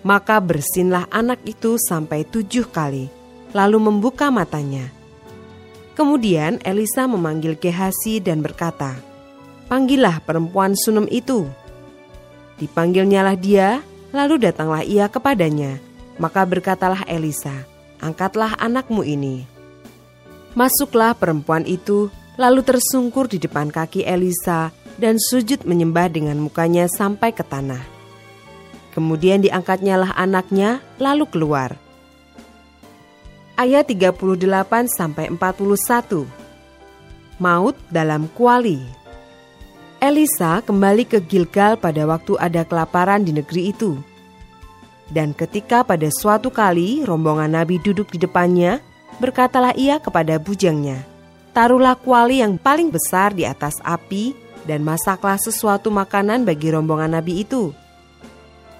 Maka 0.02 0.42
bersinlah 0.42 1.06
anak 1.14 1.38
itu 1.46 1.78
sampai 1.78 2.26
tujuh 2.26 2.66
kali 2.66 3.22
lalu 3.54 3.78
membuka 3.78 4.32
matanya. 4.32 4.90
Kemudian 5.92 6.58
Elisa 6.64 7.04
memanggil 7.04 7.54
Gehasi 7.54 8.18
dan 8.18 8.40
berkata, 8.40 8.96
Panggillah 9.68 10.24
perempuan 10.24 10.72
Sunem 10.74 11.06
itu. 11.12 11.46
Dipanggilnyalah 12.56 13.36
dia, 13.36 13.84
lalu 14.10 14.40
datanglah 14.40 14.82
ia 14.82 15.08
kepadanya. 15.08 15.78
Maka 16.16 16.44
berkatalah 16.48 17.04
Elisa, 17.08 17.68
Angkatlah 18.02 18.56
anakmu 18.58 19.04
ini. 19.04 19.44
Masuklah 20.52 21.16
perempuan 21.16 21.64
itu, 21.64 22.12
lalu 22.36 22.60
tersungkur 22.64 23.28
di 23.28 23.40
depan 23.40 23.68
kaki 23.72 24.04
Elisa 24.04 24.72
dan 25.02 25.18
sujud 25.18 25.66
menyembah 25.66 26.06
dengan 26.06 26.38
mukanya 26.38 26.86
sampai 26.86 27.34
ke 27.34 27.42
tanah. 27.42 27.82
Kemudian 28.94 29.42
diangkatnyalah 29.42 30.14
anaknya, 30.14 30.78
lalu 31.02 31.26
keluar 31.26 31.74
ayat 33.62 33.86
38 33.86 34.90
sampai 34.90 35.30
41. 35.30 36.26
Maut 37.38 37.78
dalam 37.94 38.26
kuali. 38.34 38.82
Elisa 40.02 40.58
kembali 40.66 41.06
ke 41.06 41.22
Gilgal 41.22 41.78
pada 41.78 42.02
waktu 42.10 42.34
ada 42.42 42.66
kelaparan 42.66 43.22
di 43.22 43.30
negeri 43.30 43.70
itu. 43.70 43.98
Dan 45.12 45.30
ketika 45.36 45.86
pada 45.86 46.10
suatu 46.10 46.50
kali 46.50 47.06
rombongan 47.06 47.54
nabi 47.54 47.78
duduk 47.78 48.10
di 48.10 48.18
depannya, 48.18 48.82
berkatalah 49.22 49.76
ia 49.78 50.02
kepada 50.02 50.42
bujangnya, 50.42 51.06
"Taruhlah 51.54 51.94
kuali 51.94 52.42
yang 52.42 52.58
paling 52.58 52.90
besar 52.90 53.30
di 53.30 53.46
atas 53.46 53.78
api 53.86 54.34
dan 54.68 54.86
masaklah 54.86 55.38
sesuatu 55.38 55.88
makanan 55.92 56.46
bagi 56.46 56.70
rombongan 56.70 57.18
nabi 57.18 57.42
itu." 57.42 57.74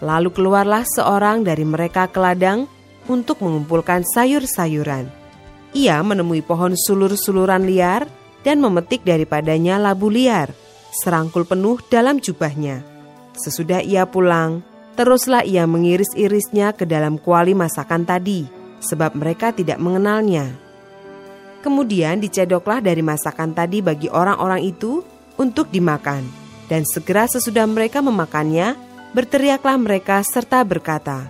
Lalu 0.03 0.35
keluarlah 0.35 0.83
seorang 0.83 1.47
dari 1.47 1.62
mereka 1.62 2.11
ke 2.11 2.18
ladang 2.18 2.66
untuk 3.07 3.38
mengumpulkan 3.38 4.03
sayur-sayuran. 4.03 5.07
Ia 5.73 6.03
menemui 6.03 6.42
pohon 6.42 6.75
sulur-suluran 6.75 7.64
liar 7.64 8.05
dan 8.42 8.59
memetik 8.59 9.07
daripadanya 9.07 9.79
labu 9.79 10.11
liar, 10.11 10.51
serangkul 10.90 11.47
penuh 11.47 11.79
dalam 11.87 12.18
jubahnya. 12.18 12.83
Sesudah 13.38 13.81
ia 13.81 14.05
pulang, 14.05 14.61
teruslah 14.99 15.47
ia 15.47 15.64
mengiris-irisnya 15.64 16.77
ke 16.77 16.85
dalam 16.85 17.16
kuali 17.16 17.57
masakan 17.57 18.05
tadi, 18.05 18.45
sebab 18.83 19.16
mereka 19.16 19.55
tidak 19.55 19.81
mengenalnya. 19.81 20.53
Kemudian 21.62 22.18
dicedoklah 22.18 22.83
dari 22.83 23.01
masakan 23.01 23.55
tadi 23.55 23.79
bagi 23.81 24.11
orang-orang 24.11 24.66
itu 24.66 25.01
untuk 25.42 25.66
dimakan, 25.74 26.22
dan 26.70 26.87
segera 26.87 27.26
sesudah 27.26 27.66
mereka 27.66 27.98
memakannya, 27.98 28.78
berteriaklah 29.11 29.74
mereka 29.76 30.22
serta 30.22 30.62
berkata, 30.62 31.26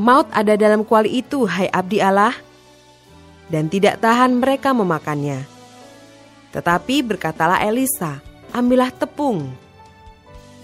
Maut 0.00 0.26
ada 0.32 0.56
dalam 0.56 0.80
kuali 0.80 1.20
itu, 1.20 1.44
hai 1.44 1.68
abdi 1.68 2.00
Allah, 2.00 2.32
dan 3.52 3.68
tidak 3.68 4.00
tahan 4.00 4.40
mereka 4.40 4.72
memakannya. 4.72 5.44
Tetapi 6.56 7.04
berkatalah 7.04 7.60
Elisa, 7.68 8.24
ambillah 8.56 8.90
tepung. 8.96 9.52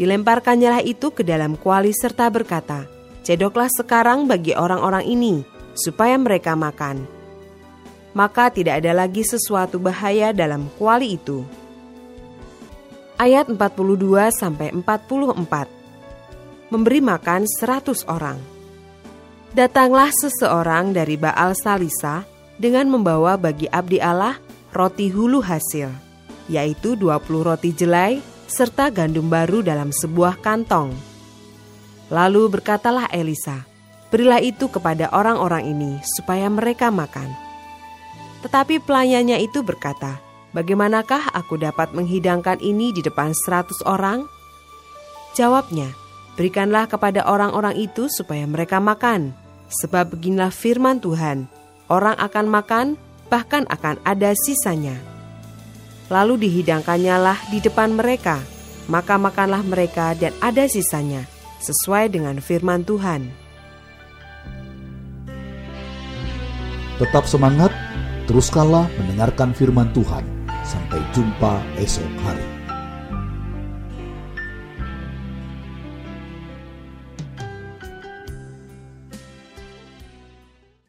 Dilemparkannya 0.00 0.82
itu 0.88 1.12
ke 1.12 1.20
dalam 1.20 1.54
kuali 1.60 1.92
serta 1.92 2.32
berkata, 2.32 2.88
cedoklah 3.22 3.68
sekarang 3.68 4.24
bagi 4.24 4.56
orang-orang 4.56 5.04
ini, 5.04 5.34
supaya 5.76 6.16
mereka 6.16 6.56
makan. 6.56 7.04
Maka 8.16 8.48
tidak 8.48 8.80
ada 8.80 8.96
lagi 8.96 9.20
sesuatu 9.20 9.76
bahaya 9.76 10.32
dalam 10.32 10.72
kuali 10.80 11.20
itu. 11.20 11.44
Ayat 13.16 13.48
42 13.48 14.28
sampai 14.28 14.76
44. 14.76 16.68
Memberi 16.68 17.00
makan 17.00 17.48
100 17.48 18.04
orang. 18.12 18.36
Datanglah 19.56 20.12
seseorang 20.12 20.92
dari 20.92 21.16
Baal 21.16 21.56
Salisa 21.56 22.28
dengan 22.60 22.92
membawa 22.92 23.40
bagi 23.40 23.72
abdi 23.72 24.04
Allah 24.04 24.36
roti 24.68 25.08
hulu 25.08 25.40
hasil, 25.40 25.88
yaitu 26.52 26.92
20 26.92 27.16
roti 27.40 27.72
jelai 27.72 28.20
serta 28.44 28.92
gandum 28.92 29.32
baru 29.32 29.64
dalam 29.64 29.96
sebuah 29.96 30.44
kantong. 30.44 30.92
Lalu 32.12 32.52
berkatalah 32.52 33.08
Elisa, 33.08 33.64
berilah 34.12 34.44
itu 34.44 34.68
kepada 34.68 35.08
orang-orang 35.16 35.64
ini 35.64 36.04
supaya 36.04 36.52
mereka 36.52 36.92
makan. 36.92 37.32
Tetapi 38.44 38.76
pelayannya 38.84 39.40
itu 39.40 39.64
berkata, 39.64 40.25
bagaimanakah 40.56 41.36
aku 41.36 41.60
dapat 41.60 41.92
menghidangkan 41.92 42.56
ini 42.64 42.96
di 42.96 43.04
depan 43.04 43.36
seratus 43.36 43.84
orang? 43.84 44.24
Jawabnya, 45.36 45.92
berikanlah 46.40 46.88
kepada 46.88 47.28
orang-orang 47.28 47.76
itu 47.76 48.08
supaya 48.08 48.48
mereka 48.48 48.80
makan 48.80 49.36
Sebab 49.66 50.14
beginilah 50.14 50.54
firman 50.54 51.02
Tuhan, 51.02 51.50
orang 51.90 52.14
akan 52.22 52.46
makan, 52.46 52.86
bahkan 53.26 53.66
akan 53.66 53.98
ada 54.06 54.30
sisanya. 54.38 54.94
Lalu 56.06 56.46
dihidangkannya 56.46 57.16
lah 57.18 57.38
di 57.50 57.58
depan 57.58 57.98
mereka, 57.98 58.38
maka 58.86 59.18
makanlah 59.18 59.66
mereka 59.66 60.14
dan 60.14 60.30
ada 60.38 60.70
sisanya, 60.70 61.26
sesuai 61.58 62.14
dengan 62.14 62.38
firman 62.38 62.86
Tuhan. 62.86 63.26
Tetap 67.02 67.26
semangat, 67.26 67.74
teruskanlah 68.30 68.86
mendengarkan 69.02 69.50
firman 69.50 69.90
Tuhan. 69.90 70.35
Sampai 70.66 70.98
jumpa 71.14 71.62
esok 71.78 72.10
hari. 72.26 72.55